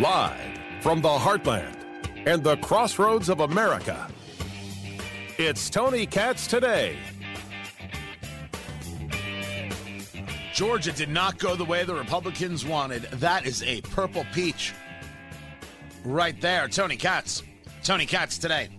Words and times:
Live 0.00 0.58
from 0.80 1.02
the 1.02 1.10
heartland 1.10 1.76
and 2.24 2.42
the 2.42 2.56
crossroads 2.56 3.28
of 3.28 3.40
America, 3.40 4.10
it's 5.36 5.68
Tony 5.68 6.06
Katz 6.06 6.46
today. 6.46 6.96
Georgia 10.54 10.92
did 10.92 11.10
not 11.10 11.38
go 11.38 11.54
the 11.54 11.66
way 11.66 11.84
the 11.84 11.94
Republicans 11.94 12.64
wanted. 12.64 13.02
That 13.12 13.44
is 13.44 13.62
a 13.62 13.82
purple 13.82 14.24
peach. 14.32 14.72
Right 16.02 16.40
there. 16.40 16.66
Tony 16.66 16.96
Katz. 16.96 17.42
Tony 17.82 18.06
Katz 18.06 18.38
today. 18.38 18.70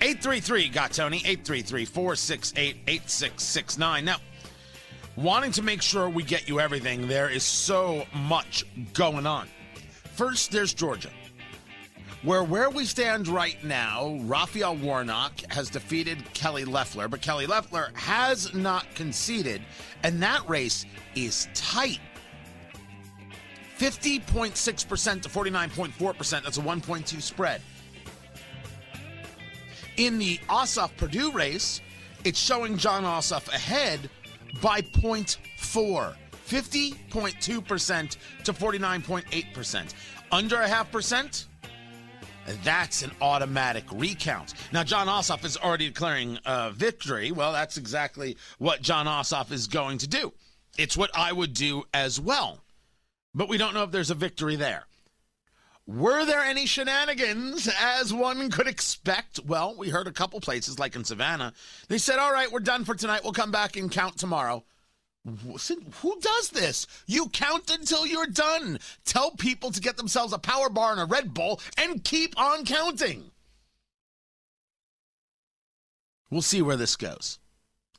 833 0.00 0.70
got 0.70 0.90
Tony. 0.90 1.18
833 1.18 1.84
468 1.84 2.76
8669. 2.86 4.06
Now, 4.06 4.16
wanting 5.16 5.52
to 5.52 5.60
make 5.60 5.82
sure 5.82 6.08
we 6.08 6.22
get 6.22 6.48
you 6.48 6.60
everything, 6.60 7.08
there 7.08 7.28
is 7.28 7.42
so 7.42 8.06
much 8.14 8.64
going 8.94 9.26
on. 9.26 9.48
First, 10.16 10.50
there's 10.50 10.72
Georgia, 10.72 11.10
where 12.22 12.42
where 12.42 12.70
we 12.70 12.86
stand 12.86 13.28
right 13.28 13.62
now, 13.62 14.18
Raphael 14.22 14.74
Warnock 14.74 15.32
has 15.50 15.68
defeated 15.68 16.24
Kelly 16.32 16.64
Loeffler, 16.64 17.06
but 17.06 17.20
Kelly 17.20 17.46
Loeffler 17.46 17.90
has 17.92 18.54
not 18.54 18.86
conceded, 18.94 19.60
and 20.02 20.22
that 20.22 20.48
race 20.48 20.86
is 21.14 21.48
tight. 21.52 22.00
50.6% 23.78 25.20
to 25.20 25.28
49.4%. 25.28 26.42
That's 26.42 26.56
a 26.56 26.62
1.2 26.62 27.20
spread. 27.20 27.60
In 29.98 30.18
the 30.18 30.38
Ossoff 30.48 30.96
Perdue 30.96 31.30
race, 31.30 31.82
it's 32.24 32.38
showing 32.38 32.78
Jon 32.78 33.04
Ossoff 33.04 33.48
ahead 33.48 34.08
by 34.62 34.80
0.4. 34.80 36.16
50.2% 36.46 38.16
to 38.44 38.52
49.8%. 38.52 39.94
Under 40.32 40.56
a 40.56 40.68
half 40.68 40.90
percent, 40.90 41.46
that's 42.62 43.02
an 43.02 43.10
automatic 43.20 43.84
recount. 43.92 44.54
Now, 44.72 44.84
Jon 44.84 45.08
Ossoff 45.08 45.44
is 45.44 45.56
already 45.56 45.88
declaring 45.88 46.38
a 46.44 46.70
victory. 46.70 47.32
Well, 47.32 47.52
that's 47.52 47.76
exactly 47.76 48.36
what 48.58 48.82
Jon 48.82 49.06
Ossoff 49.06 49.52
is 49.52 49.66
going 49.66 49.98
to 49.98 50.06
do. 50.06 50.32
It's 50.78 50.96
what 50.96 51.10
I 51.14 51.32
would 51.32 51.54
do 51.54 51.84
as 51.92 52.20
well. 52.20 52.60
But 53.34 53.48
we 53.48 53.58
don't 53.58 53.74
know 53.74 53.82
if 53.82 53.90
there's 53.90 54.10
a 54.10 54.14
victory 54.14 54.56
there. 54.56 54.86
Were 55.86 56.24
there 56.24 56.40
any 56.40 56.66
shenanigans 56.66 57.68
as 57.80 58.12
one 58.12 58.50
could 58.50 58.66
expect? 58.66 59.38
Well, 59.46 59.76
we 59.76 59.88
heard 59.88 60.08
a 60.08 60.12
couple 60.12 60.40
places, 60.40 60.78
like 60.78 60.96
in 60.96 61.04
Savannah. 61.04 61.52
They 61.88 61.98
said, 61.98 62.18
all 62.18 62.32
right, 62.32 62.50
we're 62.50 62.60
done 62.60 62.84
for 62.84 62.94
tonight. 62.96 63.20
We'll 63.22 63.32
come 63.32 63.52
back 63.52 63.76
and 63.76 63.90
count 63.90 64.16
tomorrow. 64.18 64.64
Who 65.26 66.20
does 66.20 66.50
this? 66.50 66.86
You 67.06 67.28
count 67.30 67.70
until 67.70 68.06
you're 68.06 68.26
done. 68.26 68.78
Tell 69.04 69.32
people 69.32 69.72
to 69.72 69.80
get 69.80 69.96
themselves 69.96 70.32
a 70.32 70.38
power 70.38 70.68
bar 70.68 70.92
and 70.92 71.00
a 71.00 71.04
Red 71.04 71.34
Bull 71.34 71.60
and 71.76 72.04
keep 72.04 72.38
on 72.38 72.64
counting. 72.64 73.32
We'll 76.30 76.42
see 76.42 76.62
where 76.62 76.76
this 76.76 76.96
goes. 76.96 77.38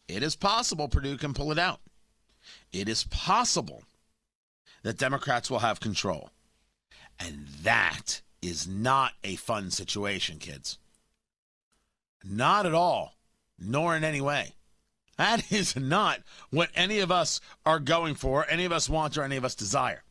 It 0.08 0.24
is 0.24 0.36
possible 0.36 0.88
Perdue 0.88 1.18
can 1.18 1.34
pull 1.34 1.52
it 1.52 1.60
out. 1.60 1.82
It 2.72 2.88
is 2.88 3.04
possible 3.06 3.84
that 4.84 4.98
Democrats 4.98 5.50
will 5.50 5.60
have 5.60 5.80
control. 5.82 6.30
And 7.20 7.48
that 7.64 8.22
is 8.42 8.68
not 8.68 9.14
a 9.24 9.36
fun 9.36 9.72
situation, 9.72 10.38
kids. 10.38 10.78
Not 12.24 12.66
at 12.66 12.74
all, 12.74 13.16
nor 13.60 13.96
in 13.96 14.04
any 14.04 14.22
way. 14.22 14.54
That 15.18 15.52
is 15.52 15.76
not 15.76 16.22
what 16.50 16.70
any 16.76 17.00
of 17.00 17.12
us 17.12 17.42
are 17.66 17.80
going 17.80 18.16
for, 18.16 18.46
any 18.50 18.66
of 18.66 18.72
us 18.72 18.90
want, 18.90 19.18
or 19.18 19.24
any 19.24 19.36
of 19.38 19.46
us 19.46 19.56
desire. 19.56 20.04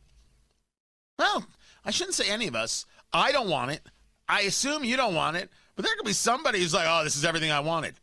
Well, 1.17 1.45
I 1.83 1.91
shouldn't 1.91 2.15
say 2.15 2.29
any 2.29 2.47
of 2.47 2.55
us. 2.55 2.85
I 3.13 3.31
don't 3.31 3.49
want 3.49 3.71
it. 3.71 3.81
I 4.29 4.41
assume 4.41 4.83
you 4.83 4.97
don't 4.97 5.15
want 5.15 5.37
it, 5.37 5.49
but 5.75 5.85
there 5.85 5.95
could 5.95 6.05
be 6.05 6.13
somebody 6.13 6.59
who's 6.59 6.73
like, 6.73 6.87
oh, 6.87 7.03
this 7.03 7.15
is 7.15 7.25
everything 7.25 7.51
I 7.51 7.61
wanted. 7.61 7.95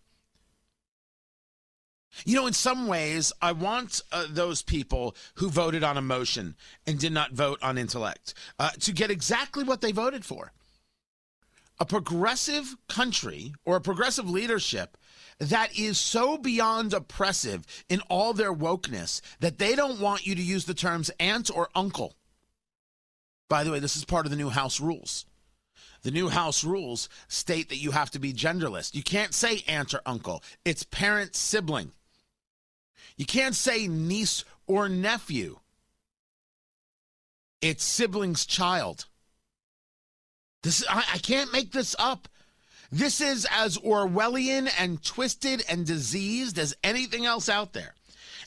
You 2.24 2.36
know, 2.36 2.46
in 2.46 2.52
some 2.52 2.86
ways, 2.86 3.32
I 3.42 3.52
want 3.52 4.00
uh, 4.12 4.26
those 4.30 4.62
people 4.62 5.16
who 5.34 5.50
voted 5.50 5.82
on 5.82 5.96
emotion 5.96 6.54
and 6.86 6.98
did 6.98 7.12
not 7.12 7.32
vote 7.32 7.58
on 7.60 7.76
intellect 7.76 8.34
uh, 8.58 8.70
to 8.80 8.92
get 8.92 9.10
exactly 9.10 9.64
what 9.64 9.80
they 9.80 9.92
voted 9.92 10.24
for. 10.24 10.52
A 11.80 11.84
progressive 11.84 12.76
country 12.88 13.52
or 13.64 13.76
a 13.76 13.80
progressive 13.80 14.30
leadership 14.30 14.96
that 15.38 15.78
is 15.78 15.98
so 15.98 16.36
beyond 16.38 16.94
oppressive 16.94 17.66
in 17.88 18.00
all 18.08 18.32
their 18.32 18.52
wokeness 18.52 19.20
that 19.40 19.58
they 19.58 19.74
don't 19.74 20.00
want 20.00 20.26
you 20.26 20.34
to 20.34 20.42
use 20.42 20.64
the 20.64 20.74
terms 20.74 21.10
aunt 21.18 21.50
or 21.54 21.68
uncle. 21.74 22.14
By 23.48 23.64
the 23.64 23.70
way, 23.70 23.78
this 23.78 23.96
is 23.96 24.04
part 24.04 24.26
of 24.26 24.30
the 24.30 24.36
new 24.36 24.48
House 24.48 24.80
rules. 24.80 25.26
The 26.02 26.10
new 26.10 26.28
House 26.28 26.64
rules 26.64 27.08
state 27.28 27.68
that 27.70 27.78
you 27.78 27.90
have 27.90 28.10
to 28.10 28.18
be 28.18 28.32
genderless. 28.32 28.94
You 28.94 29.02
can't 29.02 29.34
say 29.34 29.64
aunt 29.66 29.94
or 29.94 30.00
uncle, 30.06 30.42
it's 30.64 30.82
parent 30.82 31.34
sibling. 31.34 31.92
You 33.16 33.26
can't 33.26 33.54
say 33.54 33.86
niece 33.86 34.44
or 34.66 34.88
nephew, 34.88 35.58
it's 37.60 37.84
sibling's 37.84 38.46
child. 38.46 39.06
This 40.62 40.84
I, 40.88 41.04
I 41.14 41.18
can't 41.18 41.52
make 41.52 41.72
this 41.72 41.94
up. 41.98 42.28
This 42.94 43.20
is 43.20 43.44
as 43.50 43.76
Orwellian 43.78 44.70
and 44.78 45.02
twisted 45.02 45.64
and 45.68 45.84
diseased 45.84 46.60
as 46.60 46.76
anything 46.84 47.26
else 47.26 47.48
out 47.48 47.72
there. 47.72 47.92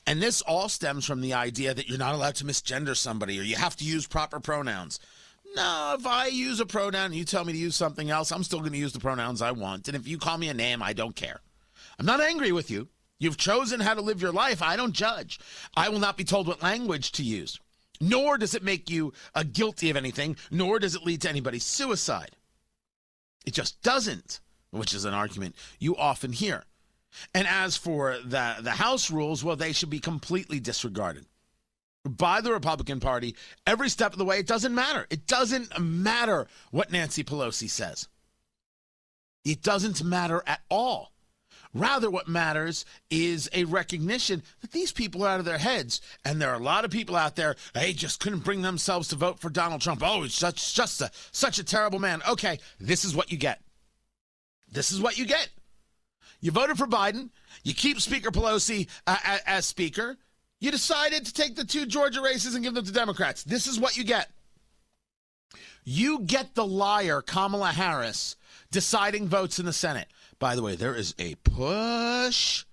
And 0.05 0.21
this 0.21 0.41
all 0.41 0.69
stems 0.69 1.03
from 1.03 1.19
the 1.19 1.33
idea 1.33 1.73
that 1.73 1.89
you're 1.89 1.97
not 1.97 2.15
allowed 2.15 2.35
to 2.35 2.45
misgender 2.45 2.95
somebody 2.95 3.37
or 3.37 3.43
you 3.43 3.57
have 3.57 3.75
to 3.75 3.83
use 3.83 4.07
proper 4.07 4.39
pronouns. 4.39 5.01
No, 5.53 5.97
if 5.99 6.07
I 6.07 6.27
use 6.27 6.61
a 6.61 6.65
pronoun 6.65 7.07
and 7.07 7.15
you 7.15 7.25
tell 7.25 7.43
me 7.43 7.51
to 7.51 7.59
use 7.59 7.75
something 7.75 8.09
else, 8.09 8.31
I'm 8.31 8.45
still 8.45 8.59
going 8.59 8.71
to 8.71 8.77
use 8.77 8.93
the 8.93 9.01
pronouns 9.01 9.41
I 9.41 9.51
want. 9.51 9.89
And 9.89 9.97
if 9.97 10.07
you 10.07 10.17
call 10.17 10.37
me 10.37 10.47
a 10.47 10.53
name, 10.53 10.81
I 10.81 10.93
don't 10.93 11.13
care. 11.13 11.41
I'm 11.99 12.05
not 12.05 12.21
angry 12.21 12.53
with 12.53 12.71
you. 12.71 12.87
You've 13.19 13.35
chosen 13.35 13.81
how 13.81 13.95
to 13.95 14.01
live 14.01 14.21
your 14.21 14.31
life. 14.31 14.61
I 14.61 14.77
don't 14.77 14.93
judge. 14.93 15.41
I 15.75 15.89
will 15.89 15.99
not 15.99 16.15
be 16.15 16.23
told 16.23 16.47
what 16.47 16.63
language 16.63 17.11
to 17.13 17.23
use. 17.23 17.59
Nor 17.99 18.37
does 18.37 18.55
it 18.55 18.63
make 18.63 18.89
you 18.89 19.11
uh, 19.35 19.43
guilty 19.43 19.89
of 19.89 19.97
anything, 19.97 20.37
nor 20.49 20.79
does 20.79 20.95
it 20.95 21.03
lead 21.03 21.19
to 21.23 21.29
anybody's 21.29 21.65
suicide. 21.65 22.31
It 23.47 23.53
just 23.53 23.81
doesn't, 23.81 24.41
which 24.71 24.93
is 24.93 25.05
an 25.05 25.13
argument 25.13 25.55
you 25.79 25.95
often 25.95 26.33
hear. 26.33 26.65
And 27.33 27.47
as 27.47 27.77
for 27.77 28.17
the, 28.23 28.57
the 28.59 28.71
House 28.71 29.09
rules, 29.09 29.41
well, 29.41 29.55
they 29.55 29.71
should 29.71 29.89
be 29.89 29.99
completely 29.99 30.59
disregarded 30.59 31.25
by 32.03 32.41
the 32.41 32.51
Republican 32.51 32.99
Party 32.99 33.35
every 33.65 33.87
step 33.87 34.11
of 34.11 34.19
the 34.19 34.25
way. 34.25 34.37
It 34.37 34.47
doesn't 34.47 34.75
matter. 34.75 35.07
It 35.09 35.27
doesn't 35.27 35.79
matter 35.79 36.47
what 36.71 36.91
Nancy 36.91 37.23
Pelosi 37.23 37.69
says. 37.69 38.09
It 39.45 39.61
doesn't 39.63 40.03
matter 40.03 40.43
at 40.45 40.59
all. 40.69 41.13
Rather, 41.77 42.09
what 42.09 42.27
matters 42.27 42.85
is 43.09 43.49
a 43.53 43.63
recognition 43.65 44.41
that 44.61 44.71
these 44.71 44.91
people 44.91 45.23
are 45.23 45.29
out 45.29 45.39
of 45.39 45.45
their 45.45 45.57
heads. 45.57 46.01
And 46.25 46.41
there 46.41 46.49
are 46.49 46.59
a 46.59 46.63
lot 46.63 46.85
of 46.85 46.91
people 46.91 47.15
out 47.15 47.35
there, 47.35 47.55
they 47.73 47.93
just 47.93 48.19
couldn't 48.19 48.43
bring 48.43 48.61
themselves 48.61 49.07
to 49.09 49.15
vote 49.15 49.39
for 49.39 49.49
Donald 49.49 49.81
Trump. 49.81 50.01
Oh, 50.03 50.23
he's 50.23 50.33
such, 50.33 50.73
just 50.73 51.01
a, 51.01 51.11
such 51.31 51.59
a 51.59 51.63
terrible 51.63 51.99
man. 51.99 52.21
Okay, 52.27 52.59
this 52.79 53.05
is 53.05 53.15
what 53.15 53.31
you 53.31 53.37
get. 53.37 53.61
This 54.71 54.91
is 54.91 54.99
what 54.99 55.17
you 55.17 55.25
get. 55.25 55.49
You 56.41 56.51
voted 56.51 56.77
for 56.77 56.87
Biden. 56.87 57.29
You 57.63 57.73
keep 57.73 57.99
Speaker 57.99 58.31
Pelosi 58.31 58.87
uh, 59.05 59.17
as 59.45 59.65
Speaker. 59.65 60.17
You 60.59 60.71
decided 60.71 61.25
to 61.25 61.33
take 61.33 61.55
the 61.55 61.63
two 61.63 61.85
Georgia 61.85 62.21
races 62.21 62.55
and 62.55 62.63
give 62.63 62.73
them 62.73 62.85
to 62.85 62.91
Democrats. 62.91 63.43
This 63.43 63.67
is 63.67 63.79
what 63.79 63.97
you 63.97 64.03
get. 64.03 64.29
You 65.83 66.19
get 66.19 66.53
the 66.53 66.65
liar, 66.65 67.21
Kamala 67.21 67.67
Harris, 67.71 68.35
deciding 68.71 69.27
votes 69.27 69.59
in 69.59 69.65
the 69.65 69.73
Senate. 69.73 70.07
By 70.39 70.55
the 70.55 70.61
way, 70.61 70.75
there 70.75 70.95
is 70.95 71.15
a 71.17 71.35
push, 71.35 72.65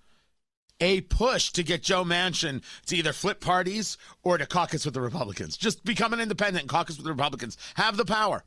a 0.80 1.00
push 1.02 1.50
to 1.52 1.62
get 1.62 1.82
Joe 1.82 2.04
Manchin 2.04 2.62
to 2.86 2.96
either 2.96 3.12
flip 3.12 3.40
parties 3.40 3.96
or 4.22 4.38
to 4.38 4.46
caucus 4.46 4.84
with 4.84 4.94
the 4.94 5.00
Republicans. 5.00 5.56
Just 5.56 5.84
become 5.84 6.12
an 6.12 6.20
independent 6.20 6.62
and 6.62 6.68
caucus 6.68 6.96
with 6.96 7.04
the 7.04 7.12
Republicans. 7.12 7.56
Have 7.74 7.96
the 7.96 8.04
power. 8.04 8.44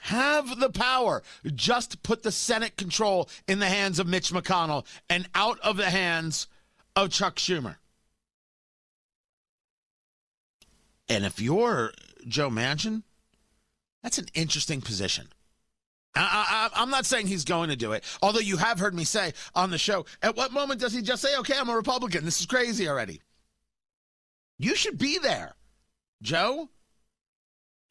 Have 0.00 0.58
the 0.60 0.70
power. 0.70 1.22
Just 1.54 2.02
put 2.02 2.22
the 2.22 2.32
Senate 2.32 2.76
control 2.76 3.28
in 3.46 3.58
the 3.58 3.68
hands 3.68 3.98
of 3.98 4.06
Mitch 4.06 4.32
McConnell 4.32 4.84
and 5.08 5.28
out 5.34 5.58
of 5.60 5.76
the 5.76 5.90
hands 5.90 6.48
of 6.96 7.10
Chuck 7.10 7.36
Schumer. 7.36 7.76
And 11.08 11.24
if 11.24 11.40
you're 11.40 11.92
Joe 12.26 12.50
Manchin, 12.50 13.02
that's 14.02 14.18
an 14.18 14.26
interesting 14.34 14.80
position. 14.80 15.28
I, 16.74 16.82
am 16.82 16.90
not 16.90 17.06
saying 17.06 17.26
he's 17.26 17.44
going 17.44 17.70
to 17.70 17.76
do 17.76 17.92
it, 17.92 18.04
although 18.22 18.40
you 18.40 18.56
have 18.56 18.78
heard 18.78 18.94
me 18.94 19.04
say 19.04 19.32
on 19.54 19.70
the 19.70 19.78
show, 19.78 20.06
at 20.22 20.36
what 20.36 20.52
moment 20.52 20.80
does 20.80 20.92
he 20.92 21.02
just 21.02 21.22
say, 21.22 21.36
okay, 21.38 21.54
I'm 21.58 21.68
a 21.68 21.76
Republican? 21.76 22.24
This 22.24 22.40
is 22.40 22.46
crazy 22.46 22.88
already. 22.88 23.20
You 24.58 24.76
should 24.76 24.98
be 24.98 25.18
there, 25.18 25.54
Joe. 26.22 26.68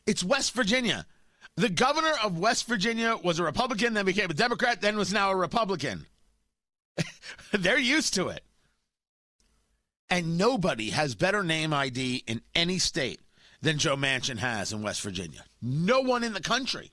It's 0.06 0.24
West 0.24 0.53
Virginia. 0.53 1.06
The 1.56 1.69
governor 1.69 2.13
of 2.24 2.39
West 2.39 2.68
Virginia 2.68 3.15
was 3.24 3.39
a 3.39 3.44
Republican, 3.44 3.94
then 3.94 4.06
became 4.06 4.30
a 4.30 4.33
Democrat, 4.33 4.81
then 4.81 4.97
was 4.97 5.13
now 5.13 5.31
a 5.31 5.35
Republican. 5.35 6.07
They're 7.51 7.77
used 7.77 8.13
to 8.15 8.30
it. 8.30 8.44
And 10.09 10.38
nobody 10.38 10.89
has 10.91 11.15
better 11.15 11.44
name 11.44 11.74
ID 11.74 12.24
in 12.27 12.41
any 12.56 12.80
state 12.80 13.19
than 13.62 13.77
Joe 13.77 13.95
Manchin 13.95 14.38
has 14.38 14.74
in 14.74 14.81
West 14.81 15.01
Virginia. 15.01 15.44
No 15.62 16.01
one 16.01 16.24
in 16.24 16.33
the 16.33 16.41
country. 16.41 16.91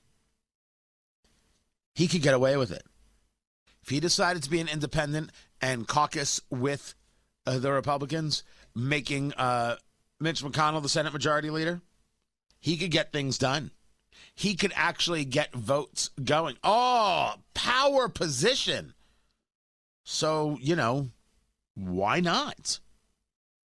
He 1.93 2.07
could 2.07 2.21
get 2.21 2.33
away 2.33 2.57
with 2.57 2.71
it. 2.71 2.83
If 3.83 3.89
he 3.89 3.99
decided 3.99 4.43
to 4.43 4.49
be 4.49 4.59
an 4.59 4.67
independent 4.67 5.31
and 5.61 5.87
caucus 5.87 6.39
with 6.49 6.95
uh, 7.45 7.59
the 7.59 7.71
Republicans, 7.71 8.43
making 8.75 9.33
uh, 9.33 9.77
Mitch 10.19 10.43
McConnell 10.43 10.81
the 10.81 10.89
Senate 10.89 11.13
Majority 11.13 11.49
Leader, 11.49 11.81
he 12.59 12.77
could 12.77 12.91
get 12.91 13.11
things 13.11 13.37
done. 13.37 13.71
He 14.35 14.55
could 14.55 14.71
actually 14.75 15.25
get 15.25 15.53
votes 15.53 16.11
going. 16.23 16.57
Oh, 16.63 17.33
power 17.53 18.07
position. 18.07 18.93
So, 20.03 20.57
you 20.61 20.75
know, 20.75 21.09
why 21.75 22.19
not? 22.19 22.79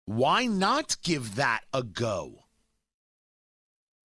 Why 0.05 0.45
not 0.45 0.97
give 1.03 1.35
that 1.35 1.61
a 1.73 1.83
go? 1.83 2.45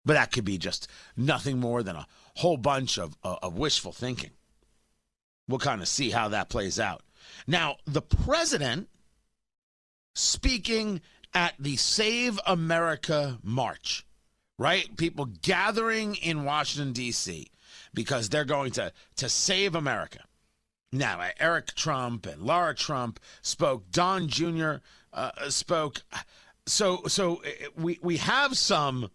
But 0.06 0.14
that 0.14 0.32
could 0.32 0.46
be 0.46 0.58
just 0.58 0.88
nothing 1.18 1.60
more 1.60 1.84
than 1.84 1.96
a 1.98 2.08
whole 2.40 2.58
bunch 2.58 2.98
of, 2.98 3.18
uh, 3.24 3.36
of 3.44 3.58
wishful 3.58 3.92
thinking. 3.92 4.32
We'll 5.48 5.60
kind 5.60 5.82
of 5.82 5.88
see 5.88 6.10
how 6.10 6.30
that 6.30 6.50
plays 6.50 6.80
out. 6.80 7.04
Now, 7.46 7.78
the 7.86 8.02
president 8.02 8.88
speaking 10.16 11.02
at 11.34 11.56
the 11.60 11.76
Save 11.76 12.40
America 12.46 13.40
March, 13.44 14.06
right? 14.58 14.96
People 14.96 15.26
gathering 15.26 16.16
in 16.16 16.46
Washington, 16.46 16.94
D.C., 16.94 17.48
because 17.94 18.30
they're 18.30 18.46
going 18.46 18.72
to, 18.72 18.94
to 19.18 19.28
save 19.28 19.76
America. 19.76 20.20
Now, 20.94 21.22
Eric 21.40 21.76
Trump 21.76 22.26
and 22.26 22.42
Lara 22.42 22.74
Trump 22.74 23.20
spoke. 23.42 23.92
Don 23.92 24.28
Jr. 24.28 24.76
Uh, 25.12 25.50
spoke. 25.50 26.04
So, 26.66 27.04
so 27.08 27.38
uh, 27.38 27.70
we 27.76 28.00
we 28.02 28.18
have 28.18 28.58
some 28.58 29.10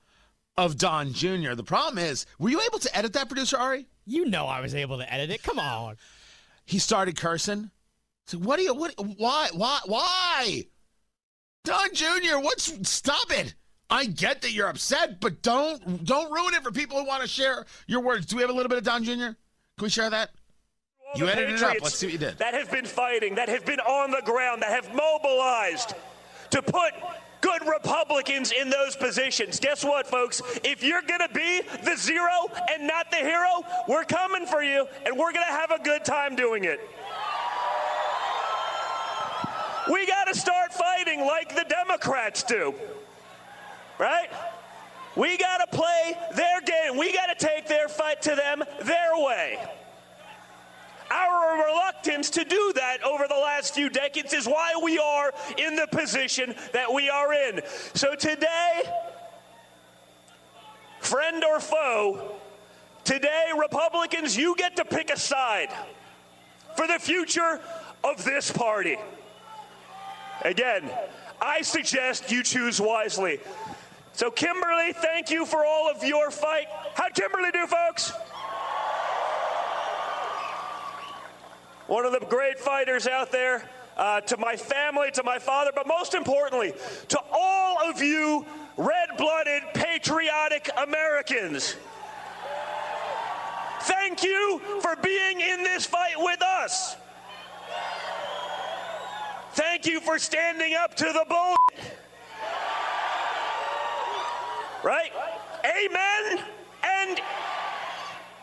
of 0.56 0.78
Don 0.78 1.12
Jr. 1.12 1.54
The 1.54 1.64
problem 1.64 1.98
is, 1.98 2.26
were 2.38 2.50
you 2.50 2.60
able 2.60 2.78
to 2.78 2.96
edit 2.96 3.12
that, 3.14 3.28
producer 3.28 3.56
Ari? 3.56 3.86
You 4.06 4.26
know 4.26 4.46
I 4.46 4.60
was 4.60 4.74
able 4.74 4.98
to 4.98 5.12
edit 5.12 5.30
it. 5.30 5.42
Come 5.42 5.58
on. 5.58 5.96
He 6.64 6.78
started 6.78 7.16
cursing. 7.16 7.70
So 8.26 8.38
what 8.38 8.56
do 8.56 8.62
you? 8.62 8.74
What? 8.74 8.94
Why? 9.18 9.48
Why? 9.52 9.80
Why? 9.86 10.64
Don 11.64 11.94
Jr. 11.94 12.38
What's? 12.40 12.88
Stop 12.88 13.30
it. 13.30 13.54
I 13.90 14.06
get 14.06 14.42
that 14.42 14.52
you're 14.52 14.68
upset, 14.68 15.20
but 15.20 15.42
don't 15.42 16.04
don't 16.04 16.32
ruin 16.32 16.54
it 16.54 16.62
for 16.62 16.70
people 16.70 16.98
who 16.98 17.06
want 17.06 17.22
to 17.22 17.28
share 17.28 17.66
your 17.86 18.00
words. 18.00 18.26
Do 18.26 18.36
we 18.36 18.42
have 18.42 18.50
a 18.50 18.54
little 18.54 18.70
bit 18.70 18.78
of 18.78 18.84
Don 18.84 19.04
Jr.? 19.04 19.12
Can 19.12 19.36
we 19.82 19.90
share 19.90 20.08
that? 20.10 20.30
You 21.16 21.28
edited 21.28 21.56
it 21.56 21.62
up. 21.62 21.76
Let's 21.80 21.96
see 21.96 22.06
what 22.06 22.12
you 22.12 22.18
did. 22.18 22.38
That 22.38 22.54
have 22.54 22.70
been 22.70 22.86
fighting, 22.86 23.34
that 23.36 23.48
have 23.48 23.64
been 23.64 23.80
on 23.80 24.10
the 24.10 24.22
ground, 24.24 24.62
that 24.62 24.70
have 24.70 24.92
mobilized 24.94 25.94
to 26.50 26.62
put 26.62 26.92
good 27.44 27.68
Republicans 27.68 28.52
in 28.52 28.70
those 28.70 28.96
positions. 28.96 29.60
Guess 29.60 29.84
what, 29.84 30.06
folks? 30.06 30.40
If 30.64 30.82
you're 30.82 31.02
going 31.02 31.20
to 31.20 31.34
be 31.34 31.60
the 31.84 31.94
zero 31.94 32.50
and 32.72 32.86
not 32.86 33.10
the 33.10 33.18
hero, 33.18 33.62
we're 33.86 34.04
coming 34.04 34.46
for 34.46 34.62
you, 34.62 34.86
and 35.04 35.14
we're 35.16 35.32
going 35.32 35.46
to 35.46 35.52
have 35.52 35.70
a 35.70 35.78
good 35.78 36.06
time 36.06 36.36
doing 36.36 36.64
it. 36.64 36.80
We 39.92 40.06
got 40.06 40.24
to 40.24 40.34
start 40.34 40.72
fighting 40.72 41.20
like 41.20 41.54
the 41.54 41.66
Democrats 41.68 42.42
do, 42.42 42.74
right? 43.98 44.30
We 45.14 45.36
got 45.36 45.58
to 45.58 45.76
play 45.76 46.16
their 46.34 46.62
game. 46.62 46.96
We 46.96 47.12
got 47.12 47.38
to 47.38 47.46
take 47.46 47.68
their 47.68 47.88
fight 47.88 48.22
to 48.22 48.34
them 48.34 48.64
their 48.82 49.16
way. 49.16 49.58
Our 51.10 51.66
reluctance 51.66 52.30
to 52.30 52.44
do 52.44 52.72
over 53.24 53.32
the 53.32 53.40
last 53.40 53.74
few 53.74 53.88
decades 53.88 54.32
is 54.32 54.46
why 54.46 54.72
we 54.82 54.98
are 54.98 55.32
in 55.56 55.76
the 55.76 55.86
position 55.86 56.54
that 56.72 56.92
we 56.92 57.08
are 57.08 57.32
in. 57.32 57.60
So 57.94 58.14
today, 58.14 58.82
friend 61.00 61.42
or 61.44 61.60
foe, 61.60 62.36
today, 63.04 63.50
Republicans, 63.58 64.36
you 64.36 64.54
get 64.56 64.76
to 64.76 64.84
pick 64.84 65.10
a 65.10 65.18
side 65.18 65.70
for 66.76 66.86
the 66.86 66.98
future 66.98 67.60
of 68.02 68.24
this 68.24 68.50
party. 68.50 68.96
Again, 70.42 70.90
I 71.40 71.62
suggest 71.62 72.30
you 72.30 72.42
choose 72.42 72.80
wisely. 72.80 73.40
So, 74.12 74.30
Kimberly, 74.30 74.92
thank 74.92 75.30
you 75.30 75.44
for 75.46 75.64
all 75.64 75.90
of 75.90 76.04
your 76.04 76.30
fight. 76.30 76.66
How'd 76.94 77.14
Kimberly 77.14 77.50
do, 77.50 77.66
folks? 77.66 78.12
One 81.86 82.06
of 82.06 82.12
the 82.12 82.26
great 82.26 82.58
fighters 82.58 83.06
out 83.06 83.30
there, 83.30 83.68
uh, 83.96 84.20
to 84.22 84.36
my 84.36 84.56
family, 84.56 85.10
to 85.12 85.22
my 85.22 85.38
father, 85.38 85.70
but 85.74 85.86
most 85.86 86.14
importantly, 86.14 86.72
to 87.08 87.20
all 87.32 87.88
of 87.88 88.02
you 88.02 88.44
red 88.76 89.08
blooded, 89.16 89.62
patriotic 89.74 90.68
Americans. 90.76 91.76
Thank 93.82 94.22
you 94.22 94.60
for 94.80 94.96
being 94.96 95.40
in 95.40 95.62
this 95.62 95.84
fight 95.84 96.14
with 96.16 96.42
us. 96.42 96.96
Thank 99.52 99.86
you 99.86 100.00
for 100.00 100.18
standing 100.18 100.74
up 100.74 100.94
to 100.96 101.04
the 101.04 101.24
bull. 101.28 101.54
Right? 104.82 105.12
Amen 105.64 106.44
and 106.82 107.20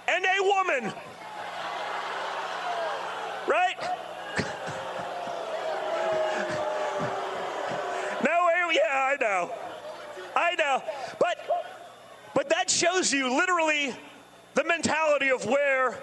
and 0.07 0.25
a 0.25 0.43
woman. 0.43 0.93
Right? 3.47 3.75
no, 8.23 8.69
yeah, 8.71 8.93
I 8.93 9.17
know. 9.19 9.51
I 10.35 10.55
know. 10.55 10.83
But 11.19 11.38
but 12.33 12.49
that 12.49 12.69
shows 12.69 13.11
you 13.11 13.35
literally 13.35 13.93
the 14.53 14.63
mentality 14.63 15.29
of 15.29 15.45
where 15.45 15.97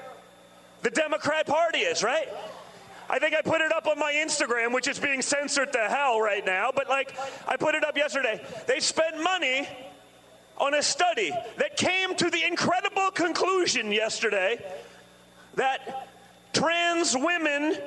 the 0.83 0.91
Democrat 0.91 1.47
Party 1.47 1.79
is, 1.79 2.03
right? 2.03 2.29
I 3.11 3.19
think 3.19 3.35
I 3.35 3.41
put 3.41 3.61
it 3.61 3.73
up 3.73 3.87
on 3.87 3.99
my 3.99 4.13
Instagram, 4.13 4.75
which 4.75 4.87
is 4.87 4.99
being 4.99 5.23
censored 5.23 5.73
to 5.73 5.79
hell 5.79 6.21
right 6.21 6.45
now, 6.45 6.71
but 6.75 6.89
like 6.89 7.17
I 7.47 7.57
put 7.57 7.75
it 7.75 7.85
up 7.85 7.97
yesterday. 7.97 8.45
They 8.67 8.81
spent 8.81 9.23
money 9.23 9.67
on 10.59 10.75
a 10.75 10.83
study 10.83 11.33
that 11.57 11.77
came 11.77 12.15
to 12.17 12.31
the 12.31 12.45
incredible 12.45 13.11
conclusion 13.13 13.93
yesterday 13.93 14.63
that 15.55 16.09
trans 16.53 17.17
women 17.17 17.79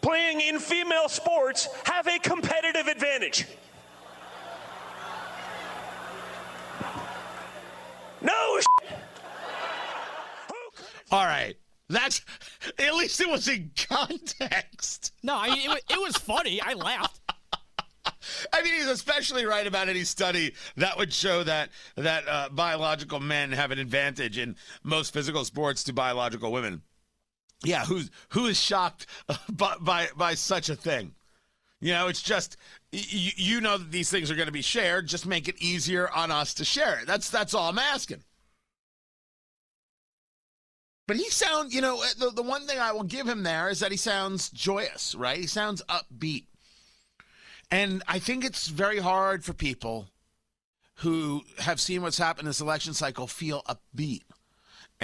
playing 0.00 0.40
in 0.40 0.58
female 0.58 1.08
sports 1.08 1.68
have 1.84 2.06
a 2.06 2.18
competitive 2.18 2.86
advantage. 2.86 3.46
No. 8.20 8.60
All 11.10 11.24
right. 11.24 11.54
That's 11.88 12.22
at 12.78 12.94
least 12.94 13.20
it 13.20 13.28
was 13.28 13.46
in 13.48 13.70
context. 13.76 15.12
No, 15.22 15.36
I 15.36 15.54
mean, 15.54 15.70
it, 15.70 15.84
it 15.90 16.00
was 16.00 16.16
funny. 16.16 16.60
I 16.60 16.72
laughed. 16.72 17.20
I 18.52 18.62
mean, 18.62 18.74
he's 18.74 18.86
especially 18.86 19.44
right 19.44 19.66
about 19.66 19.88
any 19.88 20.04
study 20.04 20.54
that 20.76 20.96
would 20.96 21.12
show 21.12 21.44
that 21.44 21.70
that 21.96 22.26
uh, 22.28 22.48
biological 22.50 23.20
men 23.20 23.52
have 23.52 23.70
an 23.70 23.78
advantage 23.78 24.38
in 24.38 24.56
most 24.82 25.12
physical 25.12 25.44
sports 25.44 25.84
to 25.84 25.92
biological 25.92 26.50
women. 26.52 26.82
Yeah, 27.64 27.84
who's 27.84 28.10
who 28.30 28.46
is 28.46 28.60
shocked 28.60 29.06
by 29.52 29.76
by, 29.80 30.08
by 30.16 30.34
such 30.34 30.68
a 30.68 30.76
thing? 30.76 31.14
You 31.80 31.92
know, 31.92 32.08
it's 32.08 32.22
just 32.22 32.56
you, 32.92 33.30
you 33.36 33.60
know 33.60 33.76
that 33.76 33.90
these 33.90 34.10
things 34.10 34.30
are 34.30 34.36
going 34.36 34.46
to 34.46 34.52
be 34.52 34.62
shared. 34.62 35.06
Just 35.06 35.26
make 35.26 35.48
it 35.48 35.60
easier 35.60 36.08
on 36.10 36.30
us 36.30 36.54
to 36.54 36.64
share 36.64 37.00
it. 37.00 37.06
That's 37.06 37.30
that's 37.30 37.54
all 37.54 37.68
I'm 37.68 37.78
asking. 37.78 38.22
But 41.06 41.16
he 41.16 41.28
sounds, 41.28 41.74
you 41.74 41.82
know, 41.82 42.02
the, 42.18 42.30
the 42.30 42.42
one 42.42 42.66
thing 42.66 42.78
I 42.78 42.92
will 42.92 43.02
give 43.02 43.28
him 43.28 43.42
there 43.42 43.68
is 43.68 43.80
that 43.80 43.90
he 43.90 43.98
sounds 43.98 44.48
joyous, 44.50 45.14
right? 45.14 45.36
He 45.36 45.46
sounds 45.46 45.82
upbeat. 45.88 46.44
And 47.70 48.02
I 48.08 48.18
think 48.18 48.44
it's 48.44 48.68
very 48.68 49.00
hard 49.00 49.44
for 49.44 49.52
people 49.52 50.08
who 50.96 51.42
have 51.58 51.80
seen 51.80 52.02
what's 52.02 52.18
happened 52.18 52.46
in 52.46 52.50
this 52.50 52.60
election 52.60 52.94
cycle 52.94 53.26
feel 53.26 53.62
upbeat. 53.64 54.22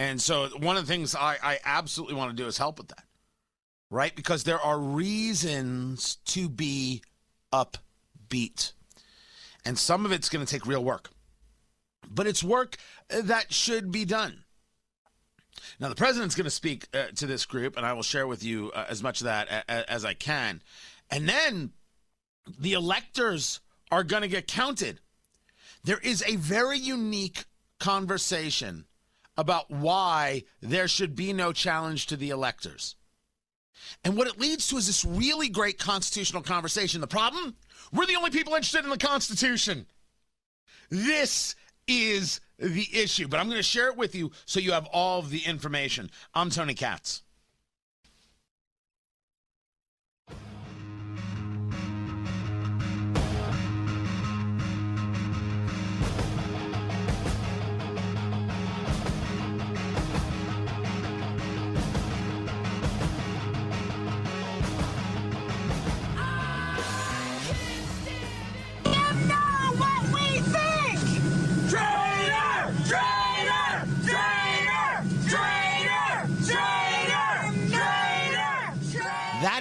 And 0.00 0.18
so 0.18 0.48
one 0.56 0.78
of 0.78 0.86
the 0.86 0.90
things 0.90 1.14
I, 1.14 1.36
I 1.42 1.58
absolutely 1.62 2.14
want 2.14 2.34
to 2.34 2.42
do 2.42 2.48
is 2.48 2.56
help 2.56 2.78
with 2.78 2.88
that, 2.88 3.04
right? 3.90 4.16
Because 4.16 4.44
there 4.44 4.58
are 4.58 4.78
reasons 4.78 6.16
to 6.24 6.48
be 6.48 7.02
upbeat. 7.52 8.72
And 9.66 9.78
some 9.78 10.06
of 10.06 10.10
it's 10.10 10.30
going 10.30 10.42
to 10.42 10.50
take 10.50 10.64
real 10.64 10.82
work. 10.82 11.10
But 12.10 12.26
it's 12.26 12.42
work 12.42 12.78
that 13.10 13.52
should 13.52 13.92
be 13.92 14.06
done. 14.06 14.44
Now, 15.78 15.90
the 15.90 15.94
president's 15.94 16.34
going 16.34 16.46
to 16.46 16.50
speak 16.50 16.86
uh, 16.94 17.08
to 17.16 17.26
this 17.26 17.44
group, 17.44 17.76
and 17.76 17.84
I 17.84 17.92
will 17.92 18.02
share 18.02 18.26
with 18.26 18.42
you 18.42 18.72
uh, 18.74 18.86
as 18.88 19.02
much 19.02 19.20
of 19.20 19.26
that 19.26 19.48
a- 19.50 19.64
a- 19.68 19.90
as 19.90 20.06
I 20.06 20.14
can. 20.14 20.62
And 21.10 21.28
then 21.28 21.72
the 22.58 22.72
electors 22.72 23.60
are 23.92 24.02
going 24.02 24.22
to 24.22 24.28
get 24.28 24.48
counted. 24.48 25.00
There 25.84 25.98
is 25.98 26.24
a 26.26 26.36
very 26.36 26.78
unique 26.78 27.44
conversation 27.78 28.86
about 29.40 29.70
why 29.70 30.44
there 30.60 30.86
should 30.86 31.16
be 31.16 31.32
no 31.32 31.50
challenge 31.50 32.06
to 32.06 32.16
the 32.16 32.28
electors. 32.28 32.94
And 34.04 34.14
what 34.14 34.26
it 34.26 34.38
leads 34.38 34.68
to 34.68 34.76
is 34.76 34.86
this 34.86 35.02
really 35.02 35.48
great 35.48 35.78
constitutional 35.78 36.42
conversation. 36.42 37.00
The 37.00 37.06
problem? 37.06 37.56
We're 37.90 38.04
the 38.04 38.16
only 38.16 38.30
people 38.30 38.54
interested 38.54 38.84
in 38.84 38.90
the 38.90 38.98
Constitution. 38.98 39.86
This 40.90 41.54
is 41.86 42.40
the 42.58 42.86
issue, 42.92 43.28
but 43.28 43.40
I'm 43.40 43.46
going 43.46 43.56
to 43.56 43.62
share 43.62 43.88
it 43.88 43.96
with 43.96 44.14
you 44.14 44.30
so 44.44 44.60
you 44.60 44.72
have 44.72 44.86
all 44.92 45.20
of 45.20 45.30
the 45.30 45.40
information. 45.46 46.10
I'm 46.34 46.50
Tony 46.50 46.74
Katz. 46.74 47.22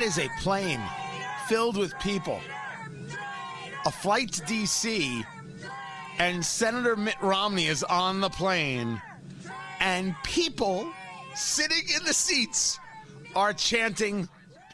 Is 0.10 0.18
a 0.18 0.30
plane 0.40 0.82
filled 1.48 1.78
with 1.78 1.94
people. 2.00 2.40
A 3.86 3.92
flight 3.92 4.32
to 4.34 4.42
D.C., 4.46 5.24
and 6.18 6.44
Senator 6.44 6.96
Mitt 6.96 7.22
Romney 7.22 7.68
is 7.68 7.84
on 7.84 8.20
the 8.20 8.32
plane, 8.32 9.00
and 9.80 10.16
people 10.24 10.92
sitting 11.36 11.84
in 11.96 12.04
the 12.06 12.14
seats 12.16 12.80
are 13.36 13.54
chanting 13.54 14.28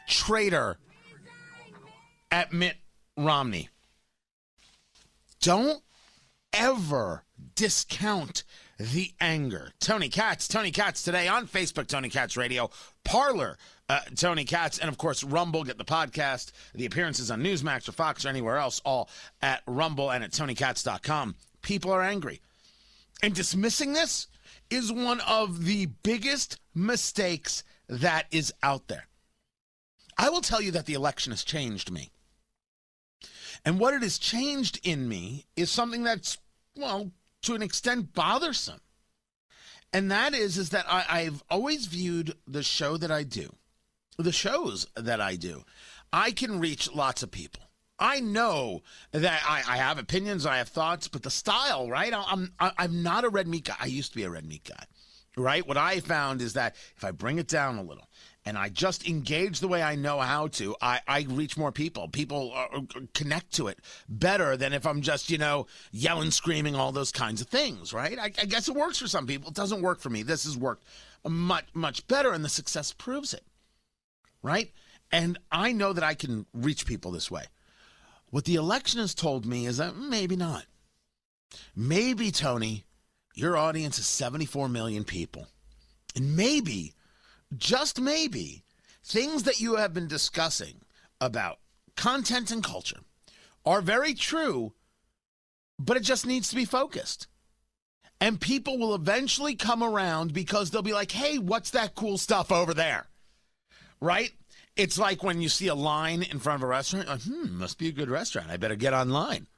traitor 0.08 0.78
at 2.30 2.54
Mitt 2.54 2.76
Romney. 3.18 3.68
Don't 5.42 5.82
ever 6.54 7.24
discount 7.54 8.42
the 8.78 9.12
anger. 9.20 9.72
Tony 9.80 10.08
Katz, 10.08 10.48
Tony 10.48 10.70
Katz 10.70 11.02
today 11.02 11.28
on 11.28 11.46
Facebook, 11.46 11.88
Tony 11.88 12.08
Katz 12.08 12.38
Radio, 12.38 12.70
Parler, 13.04 13.58
uh, 13.88 14.00
Tony 14.16 14.44
Katz, 14.44 14.78
and 14.78 14.88
of 14.88 14.98
course, 14.98 15.22
Rumble. 15.22 15.64
Get 15.64 15.78
the 15.78 15.84
podcast, 15.84 16.52
the 16.74 16.86
appearances 16.86 17.30
on 17.30 17.42
Newsmax 17.42 17.88
or 17.88 17.92
Fox 17.92 18.24
or 18.24 18.28
anywhere 18.28 18.58
else, 18.58 18.80
all 18.84 19.08
at 19.42 19.62
Rumble 19.66 20.10
and 20.10 20.24
at 20.24 20.32
TonyKatz.com. 20.32 21.36
People 21.62 21.92
are 21.92 22.02
angry. 22.02 22.40
And 23.22 23.34
dismissing 23.34 23.92
this 23.92 24.26
is 24.70 24.92
one 24.92 25.20
of 25.20 25.64
the 25.64 25.86
biggest 25.86 26.58
mistakes 26.74 27.62
that 27.88 28.26
is 28.30 28.52
out 28.62 28.88
there. 28.88 29.06
I 30.18 30.30
will 30.30 30.40
tell 30.40 30.60
you 30.60 30.70
that 30.72 30.86
the 30.86 30.94
election 30.94 31.32
has 31.32 31.44
changed 31.44 31.90
me. 31.90 32.10
And 33.64 33.78
what 33.78 33.94
it 33.94 34.02
has 34.02 34.18
changed 34.18 34.80
in 34.82 35.08
me 35.08 35.46
is 35.56 35.70
something 35.70 36.02
that's, 36.02 36.38
well, 36.76 37.10
to 37.42 37.54
an 37.54 37.62
extent 37.62 38.14
bothersome. 38.14 38.80
And 39.92 40.10
that 40.10 40.34
is, 40.34 40.58
is 40.58 40.70
that 40.70 40.86
I, 40.88 41.04
I've 41.08 41.42
always 41.48 41.86
viewed 41.86 42.34
the 42.46 42.62
show 42.62 42.96
that 42.96 43.10
I 43.10 43.22
do, 43.22 43.54
the 44.18 44.32
shows 44.32 44.86
that 44.96 45.20
I 45.20 45.36
do, 45.36 45.64
I 46.12 46.30
can 46.30 46.60
reach 46.60 46.92
lots 46.92 47.22
of 47.22 47.30
people. 47.30 47.62
I 47.98 48.20
know 48.20 48.82
that 49.12 49.42
I, 49.46 49.62
I 49.66 49.76
have 49.78 49.98
opinions, 49.98 50.44
I 50.44 50.58
have 50.58 50.68
thoughts, 50.68 51.08
but 51.08 51.22
the 51.22 51.30
style, 51.30 51.88
right? 51.88 52.12
I'm 52.14 52.52
I'm 52.58 53.02
not 53.02 53.24
a 53.24 53.30
red 53.30 53.48
meat 53.48 53.64
guy. 53.64 53.76
I 53.80 53.86
used 53.86 54.12
to 54.12 54.16
be 54.16 54.24
a 54.24 54.30
red 54.30 54.44
meat 54.44 54.68
guy, 54.68 54.84
right? 55.36 55.66
What 55.66 55.78
I 55.78 56.00
found 56.00 56.42
is 56.42 56.52
that 56.54 56.76
if 56.96 57.04
I 57.04 57.10
bring 57.10 57.38
it 57.38 57.48
down 57.48 57.78
a 57.78 57.82
little, 57.82 58.06
and 58.44 58.56
I 58.56 58.68
just 58.68 59.08
engage 59.08 59.60
the 59.60 59.66
way 59.66 59.82
I 59.82 59.96
know 59.96 60.20
how 60.20 60.46
to, 60.48 60.76
I, 60.80 61.00
I 61.08 61.26
reach 61.28 61.56
more 61.56 61.72
people. 61.72 62.06
People 62.08 62.52
uh, 62.54 62.80
connect 63.12 63.54
to 63.54 63.66
it 63.66 63.80
better 64.08 64.56
than 64.56 64.72
if 64.72 64.86
I'm 64.86 65.02
just, 65.02 65.30
you 65.30 65.38
know, 65.38 65.66
yelling, 65.90 66.30
screaming, 66.30 66.76
all 66.76 66.92
those 66.92 67.10
kinds 67.10 67.40
of 67.40 67.48
things, 67.48 67.92
right? 67.92 68.16
I, 68.18 68.26
I 68.26 68.44
guess 68.44 68.68
it 68.68 68.76
works 68.76 68.98
for 68.98 69.08
some 69.08 69.26
people. 69.26 69.50
It 69.50 69.56
doesn't 69.56 69.82
work 69.82 70.00
for 70.00 70.10
me. 70.10 70.22
This 70.22 70.44
has 70.44 70.56
worked 70.56 70.84
much, 71.26 71.64
much 71.74 72.06
better, 72.06 72.32
and 72.32 72.44
the 72.44 72.48
success 72.48 72.92
proves 72.92 73.34
it, 73.34 73.42
right? 74.42 74.72
And 75.12 75.38
I 75.50 75.72
know 75.72 75.92
that 75.92 76.04
I 76.04 76.14
can 76.14 76.46
reach 76.52 76.86
people 76.86 77.10
this 77.10 77.30
way. 77.30 77.44
What 78.30 78.44
the 78.44 78.56
election 78.56 79.00
has 79.00 79.14
told 79.14 79.46
me 79.46 79.66
is 79.66 79.76
that 79.78 79.96
maybe 79.96 80.36
not. 80.36 80.64
Maybe, 81.74 82.30
Tony, 82.30 82.84
your 83.34 83.56
audience 83.56 83.98
is 83.98 84.06
74 84.06 84.68
million 84.68 85.04
people. 85.04 85.46
And 86.14 86.36
maybe 86.36 86.94
just 87.56 88.00
maybe, 88.00 88.64
things 89.04 89.44
that 89.44 89.60
you 89.60 89.76
have 89.76 89.94
been 89.94 90.08
discussing 90.08 90.80
about 91.20 91.58
content 91.96 92.50
and 92.50 92.62
culture 92.62 93.00
are 93.64 93.80
very 93.80 94.14
true, 94.14 94.72
but 95.78 95.96
it 95.96 96.02
just 96.02 96.26
needs 96.26 96.48
to 96.48 96.56
be 96.56 96.64
focused. 96.64 97.28
And 98.20 98.40
people 98.40 98.78
will 98.78 98.94
eventually 98.94 99.54
come 99.54 99.82
around 99.82 100.32
because 100.32 100.70
they'll 100.70 100.82
be 100.82 100.92
like, 100.94 101.12
hey, 101.12 101.38
what's 101.38 101.70
that 101.70 101.94
cool 101.94 102.18
stuff 102.18 102.50
over 102.50 102.72
there? 102.72 103.06
Right? 104.06 104.32
It's 104.76 104.98
like 104.98 105.24
when 105.24 105.40
you 105.40 105.48
see 105.48 105.66
a 105.66 105.74
line 105.74 106.22
in 106.22 106.38
front 106.38 106.62
of 106.62 106.62
a 106.62 106.68
restaurant, 106.68 107.08
like, 107.08 107.22
hmm, 107.22 107.58
must 107.58 107.76
be 107.76 107.88
a 107.88 107.92
good 107.92 108.08
restaurant. 108.08 108.50
I 108.50 108.56
better 108.56 108.76
get 108.76 108.94
online. 108.94 109.48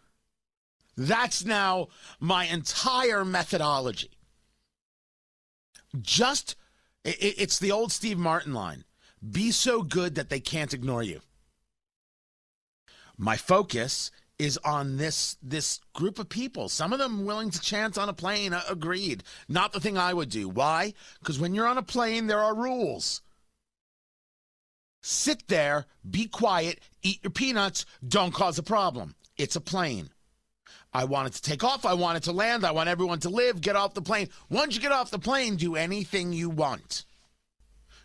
That's 0.97 1.45
now 1.45 1.89
my 2.19 2.47
entire 2.47 3.27
methodology. 3.27 4.11
Just 6.01 6.57
it's 7.05 7.59
the 7.59 7.73
old 7.73 7.93
Steve 7.93 8.17
Martin 8.17 8.55
line 8.55 8.85
be 9.31 9.51
so 9.51 9.83
good 9.83 10.15
that 10.15 10.31
they 10.31 10.41
can't 10.41 10.73
ignore 10.73 11.03
you. 11.03 11.21
My 13.19 13.37
focus 13.37 14.11
is 14.39 14.59
on 14.65 14.97
this 14.97 15.37
this 15.43 15.81
group 15.93 16.19
of 16.19 16.31
people. 16.31 16.71
Some 16.71 16.95
of 16.95 16.99
them 16.99 17.27
willing 17.27 17.51
to 17.51 17.61
chant 17.61 17.99
on 17.99 18.09
a 18.09 18.15
plane. 18.15 18.57
Agreed. 18.67 19.25
Not 19.47 19.73
the 19.73 19.81
thing 19.81 19.99
I 19.99 20.15
would 20.15 20.31
do. 20.31 20.49
Why? 20.49 20.95
Because 21.19 21.39
when 21.39 21.55
you're 21.55 21.69
on 21.69 21.77
a 21.77 21.83
plane, 21.83 22.29
there 22.29 22.41
are 22.41 22.55
rules. 22.55 23.21
Sit 25.01 25.49
there, 25.49 25.87
be 26.09 26.27
quiet, 26.27 26.81
eat 27.03 27.23
your 27.23 27.31
peanuts, 27.31 27.87
don't 28.07 28.35
cause 28.35 28.59
a 28.59 28.63
problem. 28.63 29.15
It's 29.37 29.57
a 29.57 29.61
plane. 29.61 30.11
I 30.93 31.05
want 31.05 31.29
it 31.29 31.35
to 31.35 31.43
take 31.43 31.63
off. 31.63 31.85
I 31.85 31.95
want 31.95 32.17
it 32.17 32.23
to 32.25 32.33
land. 32.33 32.65
I 32.65 32.73
want 32.73 32.89
everyone 32.89 33.21
to 33.21 33.29
live. 33.29 33.61
Get 33.61 33.77
off 33.77 33.95
the 33.95 34.03
plane. 34.03 34.29
Once 34.49 34.75
you 34.75 34.81
get 34.81 34.93
off 34.93 35.11
the 35.11 35.19
plane, 35.19 35.57
do 35.57 35.77
anything 35.77 36.33
you 36.33 36.51
want. 36.51 37.05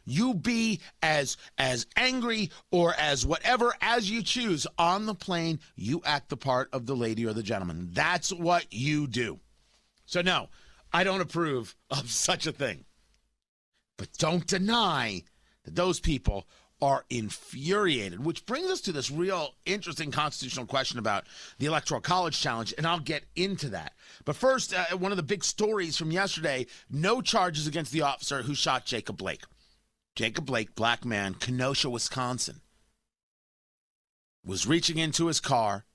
You 0.05 0.33
be 0.33 0.81
as 1.01 1.38
as 1.57 1.88
angry 1.95 2.51
or 2.71 2.93
as 2.95 3.25
whatever 3.25 3.73
as 3.81 4.12
you 4.12 4.21
choose 4.21 4.67
on 4.77 5.05
the 5.05 5.15
plane. 5.15 5.59
You 5.75 6.01
act 6.05 6.29
the 6.29 6.38
part 6.38 6.69
of 6.73 6.85
the 6.85 6.95
lady 6.95 7.25
or 7.25 7.33
the 7.33 7.43
gentleman. 7.43 7.89
That's 7.93 8.31
what 8.31 8.65
you 8.71 9.07
do. 9.07 9.39
So 10.05 10.21
no, 10.21 10.50
I 10.91 11.05
don't 11.05 11.21
approve 11.21 11.75
of 11.89 12.12
such 12.12 12.47
a 12.47 12.51
thing. 12.51 12.83
But 13.97 14.12
don't 14.17 14.45
deny 14.45 15.23
that 15.63 15.75
those 15.75 16.01
people 16.01 16.47
are 16.83 17.05
infuriated, 17.09 18.25
which 18.25 18.45
brings 18.45 18.69
us 18.69 18.81
to 18.81 18.91
this 18.91 19.09
real 19.09 19.55
interesting 19.65 20.11
constitutional 20.11 20.65
question 20.65 20.99
about 20.99 21.25
the 21.57 21.65
Electoral 21.65 22.01
College 22.01 22.37
Challenge, 22.37 22.73
and 22.77 22.85
I'll 22.85 22.99
get 22.99 23.23
into 23.37 23.69
that. 23.69 23.93
But 24.25 24.35
first, 24.35 24.73
uh, 24.73 24.97
one 24.97 25.13
of 25.13 25.15
the 25.15 25.23
big 25.23 25.45
stories 25.45 25.95
from 25.95 26.11
yesterday 26.11 26.65
no 26.89 27.21
charges 27.21 27.67
against 27.67 27.93
the 27.93 28.01
officer 28.01 28.41
who 28.41 28.53
shot 28.53 28.85
Jacob 28.85 29.15
Blake. 29.15 29.43
Jacob 30.17 30.45
Blake, 30.45 30.75
black 30.75 31.05
man, 31.05 31.35
Kenosha, 31.35 31.89
Wisconsin, 31.89 32.59
was 34.45 34.67
reaching 34.67 34.97
into 34.97 35.27
his 35.27 35.39
car 35.39 35.85